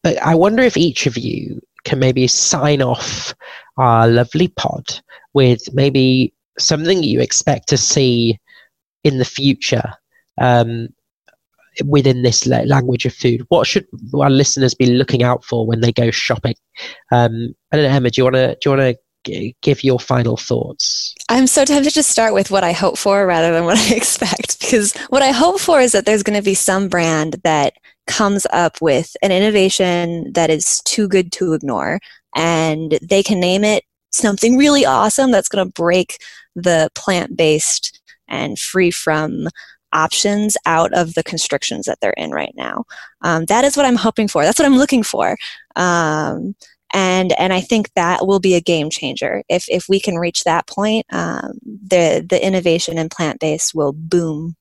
but 0.02 0.16
I 0.22 0.36
wonder 0.36 0.62
if 0.62 0.76
each 0.76 1.06
of 1.06 1.18
you 1.18 1.60
can 1.84 1.98
maybe 1.98 2.28
sign 2.28 2.82
off 2.82 3.34
our 3.78 4.06
lovely 4.06 4.48
pod 4.48 5.00
with 5.32 5.74
maybe 5.74 6.32
something 6.56 7.02
you 7.02 7.20
expect 7.20 7.68
to 7.68 7.76
see 7.76 8.38
in 9.02 9.18
the 9.18 9.24
future 9.24 9.92
um, 10.40 10.88
within 11.84 12.22
this 12.22 12.46
language 12.46 13.06
of 13.06 13.14
food? 13.14 13.44
What 13.48 13.66
should 13.66 13.86
our 14.14 14.30
listeners 14.30 14.74
be 14.74 14.86
looking 14.86 15.22
out 15.22 15.44
for 15.44 15.66
when 15.66 15.80
they 15.80 15.92
go 15.92 16.10
shopping? 16.10 16.54
Um, 17.12 17.54
I 17.72 17.76
don't 17.76 17.86
know, 17.86 17.96
Emma. 17.96 18.10
Do 18.10 18.20
you 18.20 18.24
want 18.24 18.36
to 18.36 18.56
do 18.60 18.70
you 18.70 18.76
want 18.76 18.96
to 19.24 19.54
give 19.62 19.82
your 19.82 19.98
final 19.98 20.36
thoughts? 20.36 21.14
I'm 21.28 21.46
so 21.46 21.64
tempted 21.64 21.94
to 21.94 22.02
start 22.02 22.34
with 22.34 22.50
what 22.50 22.64
I 22.64 22.72
hope 22.72 22.98
for 22.98 23.26
rather 23.26 23.52
than 23.52 23.64
what 23.64 23.78
I 23.90 23.94
expect 23.94 24.60
because 24.60 24.94
what 25.08 25.22
I 25.22 25.30
hope 25.30 25.60
for 25.60 25.80
is 25.80 25.92
that 25.92 26.06
there's 26.06 26.22
going 26.22 26.38
to 26.38 26.44
be 26.44 26.54
some 26.54 26.88
brand 26.88 27.36
that 27.44 27.74
comes 28.06 28.46
up 28.52 28.80
with 28.82 29.16
an 29.22 29.32
innovation 29.32 30.32
that 30.34 30.50
is 30.50 30.82
too 30.84 31.08
good 31.08 31.32
to 31.32 31.54
ignore 31.54 32.00
and 32.36 32.98
they 33.00 33.22
can 33.22 33.40
name 33.40 33.64
it 33.64 33.84
something 34.10 34.56
really 34.56 34.84
awesome 34.84 35.30
that's 35.30 35.48
going 35.48 35.66
to 35.66 35.72
break 35.72 36.18
the 36.54 36.90
plant 36.94 37.36
based 37.36 38.00
and 38.28 38.58
free 38.58 38.90
from 38.90 39.48
options 39.94 40.56
out 40.66 40.92
of 40.92 41.14
the 41.14 41.22
constrictions 41.22 41.86
that 41.86 41.98
they're 42.00 42.12
in 42.12 42.32
right 42.32 42.52
now. 42.56 42.84
Um, 43.22 43.46
that 43.46 43.64
is 43.64 43.76
what 43.76 43.86
I'm 43.86 43.96
hoping 43.96 44.28
for. 44.28 44.44
That's 44.44 44.58
what 44.58 44.66
I'm 44.66 44.76
looking 44.76 45.02
for. 45.02 45.36
Um, 45.76 46.54
and 46.92 47.32
and 47.38 47.52
I 47.52 47.60
think 47.60 47.90
that 47.94 48.26
will 48.26 48.40
be 48.40 48.54
a 48.54 48.60
game 48.60 48.90
changer 48.90 49.42
if 49.48 49.64
if 49.68 49.88
we 49.88 49.98
can 49.98 50.16
reach 50.16 50.44
that 50.44 50.66
point. 50.66 51.06
Um, 51.12 51.58
the 51.64 52.24
the 52.28 52.44
innovation 52.44 52.98
in 52.98 53.08
plant 53.08 53.40
based 53.40 53.74
will 53.74 53.92
boom 53.92 54.54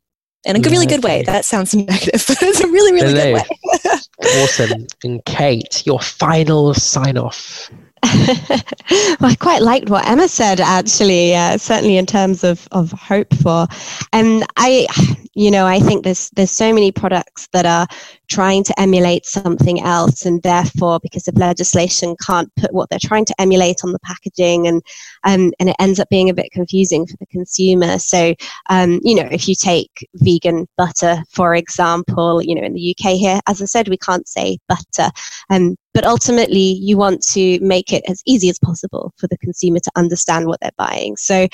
in 0.46 0.56
a 0.56 0.60
yeah, 0.60 0.70
really 0.70 0.86
good 0.86 1.04
way. 1.04 1.24
That 1.24 1.46
sounds 1.46 1.74
negative, 1.76 2.26
but 2.28 2.42
it's 2.42 2.62
a 2.62 2.68
really 2.68 2.94
really 2.94 3.14
Hello. 3.14 3.40
good 3.40 3.86
way. 3.86 4.00
awesome. 4.42 4.88
And 5.04 5.24
Kate, 5.26 5.86
your 5.86 6.00
final 6.00 6.74
sign 6.74 7.18
off. 7.18 7.70
well, 9.22 9.32
I 9.32 9.36
quite 9.40 9.62
liked 9.62 9.90
what 9.90 10.06
Emma 10.08 10.28
said, 10.28 10.60
actually, 10.60 11.36
uh, 11.36 11.58
certainly 11.58 11.98
in 11.98 12.06
terms 12.06 12.44
of, 12.44 12.68
of 12.72 12.92
hope 12.92 13.34
for. 13.36 13.68
And 14.12 14.46
I, 14.58 14.88
you 15.36 15.50
know, 15.50 15.66
I 15.66 15.80
think 15.80 16.04
there's 16.04 16.30
there's 16.32 16.52
so 16.52 16.74
many 16.74 16.92
products 16.92 17.48
that 17.54 17.66
are 17.66 17.88
trying 18.30 18.64
to 18.66 18.80
emulate 18.80 19.26
something 19.26 19.82
else, 19.82 20.26
and 20.26 20.42
therefore, 20.44 21.00
because 21.02 21.28
of 21.28 21.38
legislation, 21.38 22.16
can't 22.26 22.54
put 22.56 22.74
what 22.74 22.90
they're 22.90 23.00
trying 23.02 23.26
to 23.26 23.42
emulate 23.42 23.78
on 23.84 23.92
the 23.92 24.00
packaging, 24.00 24.68
and 24.68 24.82
um, 25.24 25.52
and 25.60 25.70
it 25.70 25.76
ends 25.80 26.00
up 26.00 26.10
being 26.10 26.30
a 26.30 26.34
bit 26.34 26.52
confusing 26.52 27.08
for 27.08 27.18
the 27.18 27.26
consumer. 27.28 27.98
So, 27.98 28.36
um, 28.70 29.00
you 29.04 29.16
know, 29.16 29.28
if 29.32 29.48
you 29.48 29.56
take 29.56 30.08
vegan 30.16 30.68
butter, 30.78 31.24
for 31.30 31.56
example, 31.56 32.42
you 32.42 32.54
know, 32.54 32.64
in 32.64 32.74
the 32.74 32.96
UK 32.96 33.14
here, 33.14 33.40
as 33.48 33.62
I 33.62 33.66
said, 33.66 33.88
we 33.88 33.98
can't 33.98 34.28
say 34.28 34.60
butter, 34.68 35.10
um, 35.50 35.76
but 35.96 36.06
ultimately, 36.06 36.60
you 36.60 36.98
want 36.98 37.24
to 37.32 37.60
make 37.60 37.92
it 37.92 38.04
as 38.08 38.22
easy 38.26 38.50
as 38.50 38.60
possible 38.60 39.14
for 39.18 39.28
the 39.28 39.38
consumer 39.38 39.80
to 39.80 39.92
understand 39.96 40.48
what 40.48 40.60
they're 40.60 40.72
buying. 40.78 41.18
So, 41.18 41.48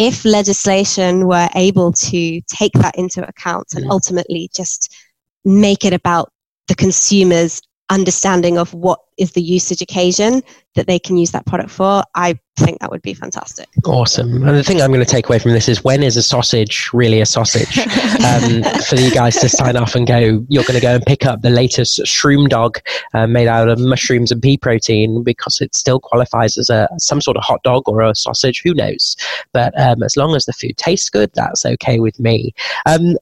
if 0.00 0.24
legislation 0.24 1.26
were 1.26 1.50
able 1.54 1.92
to 1.92 2.40
take 2.46 2.72
that 2.72 2.96
into 2.96 3.22
account 3.28 3.66
and 3.74 3.84
mm. 3.84 3.90
ultimately 3.90 4.48
just 4.56 4.96
make 5.44 5.84
it 5.84 5.92
about 5.92 6.32
the 6.68 6.74
consumer's 6.74 7.60
understanding 7.90 8.56
of 8.56 8.72
what 8.72 9.00
is 9.18 9.32
the 9.32 9.42
usage 9.42 9.82
occasion 9.82 10.42
that 10.74 10.86
they 10.86 10.98
can 10.98 11.16
use 11.16 11.32
that 11.32 11.44
product 11.44 11.70
for, 11.70 12.02
I 12.14 12.38
think 12.56 12.80
that 12.80 12.90
would 12.90 13.02
be 13.02 13.12
fantastic. 13.12 13.68
Awesome. 13.84 14.46
And 14.46 14.56
the 14.56 14.62
thing 14.62 14.80
I'm 14.80 14.90
going 14.92 15.04
to 15.04 15.10
take 15.10 15.28
away 15.28 15.38
from 15.38 15.50
this 15.50 15.68
is 15.68 15.82
when 15.82 16.02
is 16.02 16.16
a 16.16 16.22
sausage 16.22 16.90
really 16.92 17.20
a 17.20 17.26
sausage? 17.26 17.78
um, 18.24 18.62
for 18.84 18.96
you 18.96 19.10
guys 19.10 19.36
to 19.40 19.48
sign 19.48 19.76
off 19.76 19.94
and 19.94 20.06
go, 20.06 20.44
you're 20.48 20.62
going 20.62 20.74
to 20.74 20.80
go 20.80 20.94
and 20.94 21.04
pick 21.04 21.26
up 21.26 21.42
the 21.42 21.50
latest 21.50 21.98
shroom 22.00 22.48
dog 22.48 22.78
uh, 23.14 23.26
made 23.26 23.48
out 23.48 23.68
of 23.68 23.78
mushrooms 23.78 24.30
and 24.30 24.40
pea 24.40 24.56
protein 24.56 25.22
because 25.22 25.60
it 25.60 25.74
still 25.74 26.00
qualifies 26.00 26.56
as 26.56 26.70
a 26.70 26.88
some 26.98 27.20
sort 27.20 27.36
of 27.36 27.42
hot 27.42 27.62
dog 27.62 27.82
or 27.86 28.00
a 28.02 28.14
sausage. 28.14 28.62
Who 28.62 28.72
knows? 28.72 29.16
But 29.52 29.78
um, 29.78 30.02
as 30.02 30.16
long 30.16 30.34
as 30.36 30.44
the 30.44 30.52
food 30.52 30.76
tastes 30.76 31.10
good, 31.10 31.30
that's 31.34 31.66
okay 31.66 31.98
with 31.98 32.20
me. 32.20 32.54
Um, 32.86 33.16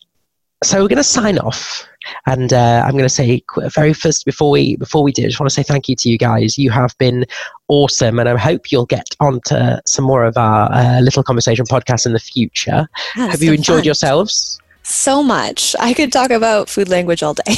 so 0.62 0.83
we're 0.83 0.88
going 0.88 0.97
to 0.97 1.05
sign 1.05 1.38
off 1.38 1.88
and 2.27 2.53
uh, 2.53 2.83
I'm 2.85 2.92
going 2.92 3.05
to 3.05 3.09
say 3.09 3.42
very 3.75 3.92
first 3.92 4.25
before 4.25 4.51
we 4.51 4.77
before 4.77 5.03
we 5.03 5.12
do, 5.12 5.25
I 5.25 5.27
just 5.27 5.40
want 5.40 5.49
to 5.49 5.55
say 5.55 5.62
thank 5.62 5.88
you 5.88 5.97
to 5.97 6.09
you 6.09 6.18
guys. 6.18 6.59
You 6.59 6.71
have 6.71 6.97
been 6.99 7.27
awesome, 7.68 8.18
and 8.18 8.29
I 8.29 8.37
hope 8.37 8.71
you'll 8.71 8.87
get 8.87 9.09
onto 9.21 9.57
some 9.87 10.05
more 10.05 10.25
of 10.25 10.37
our 10.37 10.73
uh, 10.73 11.01
little 11.01 11.23
conversation 11.23 11.66
podcast 11.66 12.07
in 12.07 12.12
the 12.12 12.18
future. 12.18 12.88
have 13.14 13.42
you 13.42 13.53
enjoyed 13.53 13.79
fun. 13.79 13.85
yourselves? 13.85 14.61
So 14.88 15.22
much. 15.22 15.77
I 15.79 15.92
could 15.92 16.12
talk 16.12 16.31
about 16.31 16.70
food 16.70 16.88
language 16.88 17.22
all 17.22 17.35
day. 17.35 17.42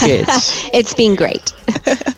Good. 0.00 0.26
it's 0.72 0.92
been 0.94 1.14
great. 1.14 1.52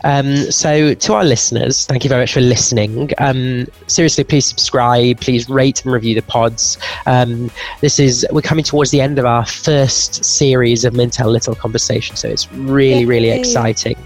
um, 0.03 0.35
so, 0.51 0.95
to 0.95 1.13
our 1.13 1.23
listeners, 1.23 1.85
thank 1.85 2.03
you 2.03 2.09
very 2.09 2.23
much 2.23 2.33
for 2.33 2.41
listening. 2.41 3.11
Um, 3.19 3.67
seriously, 3.87 4.23
please 4.23 4.45
subscribe. 4.45 5.19
Please 5.19 5.47
rate 5.49 5.83
and 5.83 5.93
review 5.93 6.15
the 6.15 6.23
pods. 6.23 6.79
Um, 7.05 7.51
this 7.81 7.99
is 7.99 8.25
we're 8.31 8.41
coming 8.41 8.63
towards 8.63 8.89
the 8.89 9.01
end 9.01 9.19
of 9.19 9.25
our 9.25 9.45
first 9.45 10.25
series 10.25 10.83
of 10.83 10.93
Mintel 10.93 11.31
Little 11.31 11.53
Conversation, 11.53 12.15
so 12.15 12.27
it's 12.27 12.51
really, 12.53 13.01
Yay. 13.01 13.05
really 13.05 13.29
exciting. 13.29 13.97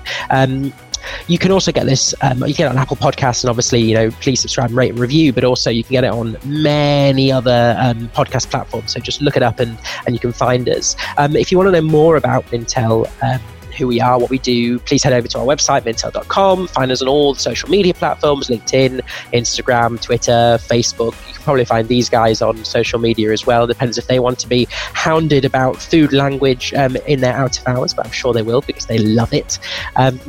You 1.28 1.38
can 1.38 1.52
also 1.52 1.72
get 1.72 1.86
this, 1.86 2.14
um, 2.22 2.40
you 2.40 2.54
can 2.54 2.66
get 2.66 2.66
it 2.68 2.70
on 2.70 2.78
Apple 2.78 2.98
Podcasts, 2.98 3.44
and 3.44 3.50
obviously, 3.50 3.82
you 3.82 3.94
know, 3.94 4.12
please 4.12 4.40
subscribe, 4.40 4.72
rate, 4.72 4.92
and 4.92 5.00
review. 5.00 5.34
But 5.34 5.44
also, 5.44 5.70
you 5.70 5.84
can 5.84 5.92
get 5.92 6.04
it 6.04 6.12
on 6.12 6.38
many 6.46 7.32
other 7.32 7.76
um, 7.80 8.10
podcast 8.10 8.50
platforms. 8.50 8.94
So 8.94 9.00
just 9.00 9.22
look 9.22 9.38
it 9.38 9.44
up, 9.44 9.60
and 9.60 9.78
and 10.06 10.16
you 10.16 10.20
can 10.20 10.32
find 10.32 10.68
us. 10.70 10.96
Um, 11.18 11.36
if 11.36 11.52
you 11.52 11.58
want 11.58 11.68
to 11.68 11.72
know 11.72 11.82
more 11.82 12.18
about 12.18 12.46
Mintel. 12.48 13.10
Um, 13.24 13.42
who 13.78 13.88
we 13.88 14.02
are, 14.02 14.20
what 14.20 14.30
we 14.30 14.40
do, 14.40 14.80
please 14.80 15.04
head 15.04 15.14
over 15.14 15.28
to 15.28 15.40
our 15.40 15.46
website, 15.46 15.84
mintel.com. 15.84 16.68
Find 16.68 16.92
us 16.92 17.02
on 17.02 17.08
all 17.08 17.34
the 17.34 17.40
social 17.40 17.70
media 17.70 17.94
platforms 17.94 18.48
LinkedIn, 18.48 19.02
Instagram, 19.34 20.02
Twitter, 20.02 20.58
Facebook. 20.60 21.14
You 21.28 21.34
can 21.36 21.44
probably 21.44 21.66
find 21.66 21.88
these 21.88 22.10
guys 22.10 22.42
on 22.42 22.66
social 22.66 23.00
media 23.00 23.32
as 23.32 23.46
well. 23.46 23.68
Depends 23.68 23.98
if 23.98 24.08
they 24.08 24.20
want 24.20 24.40
to 24.40 24.48
be 24.48 24.68
hounded 24.72 25.46
about 25.46 25.78
food 25.78 26.12
language 26.12 26.74
um, 26.74 26.96
in 27.08 27.22
their 27.22 27.36
out 27.36 27.60
of 27.60 27.68
hours, 27.68 27.94
but 27.94 28.06
I'm 28.06 28.12
sure 28.12 28.34
they 28.34 28.42
will 28.42 28.62
because 28.62 28.88
they 28.88 28.98
love 28.98 29.34
it. 29.34 29.60
Um, 29.96 30.20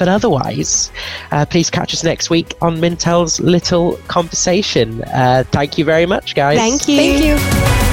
but 0.00 0.08
otherwise, 0.08 0.90
uh, 1.30 1.44
please 1.44 1.68
catch 1.68 1.92
us 1.92 2.02
next 2.02 2.30
week 2.30 2.54
on 2.62 2.78
Mintel's 2.78 3.38
Little 3.38 3.98
Conversation. 4.08 5.04
Uh, 5.04 5.44
thank 5.52 5.76
you 5.76 5.84
very 5.84 6.06
much, 6.06 6.34
guys. 6.34 6.56
Thank 6.56 6.88
you. 6.88 6.96
Thank 6.96 7.84
you. 7.84 7.89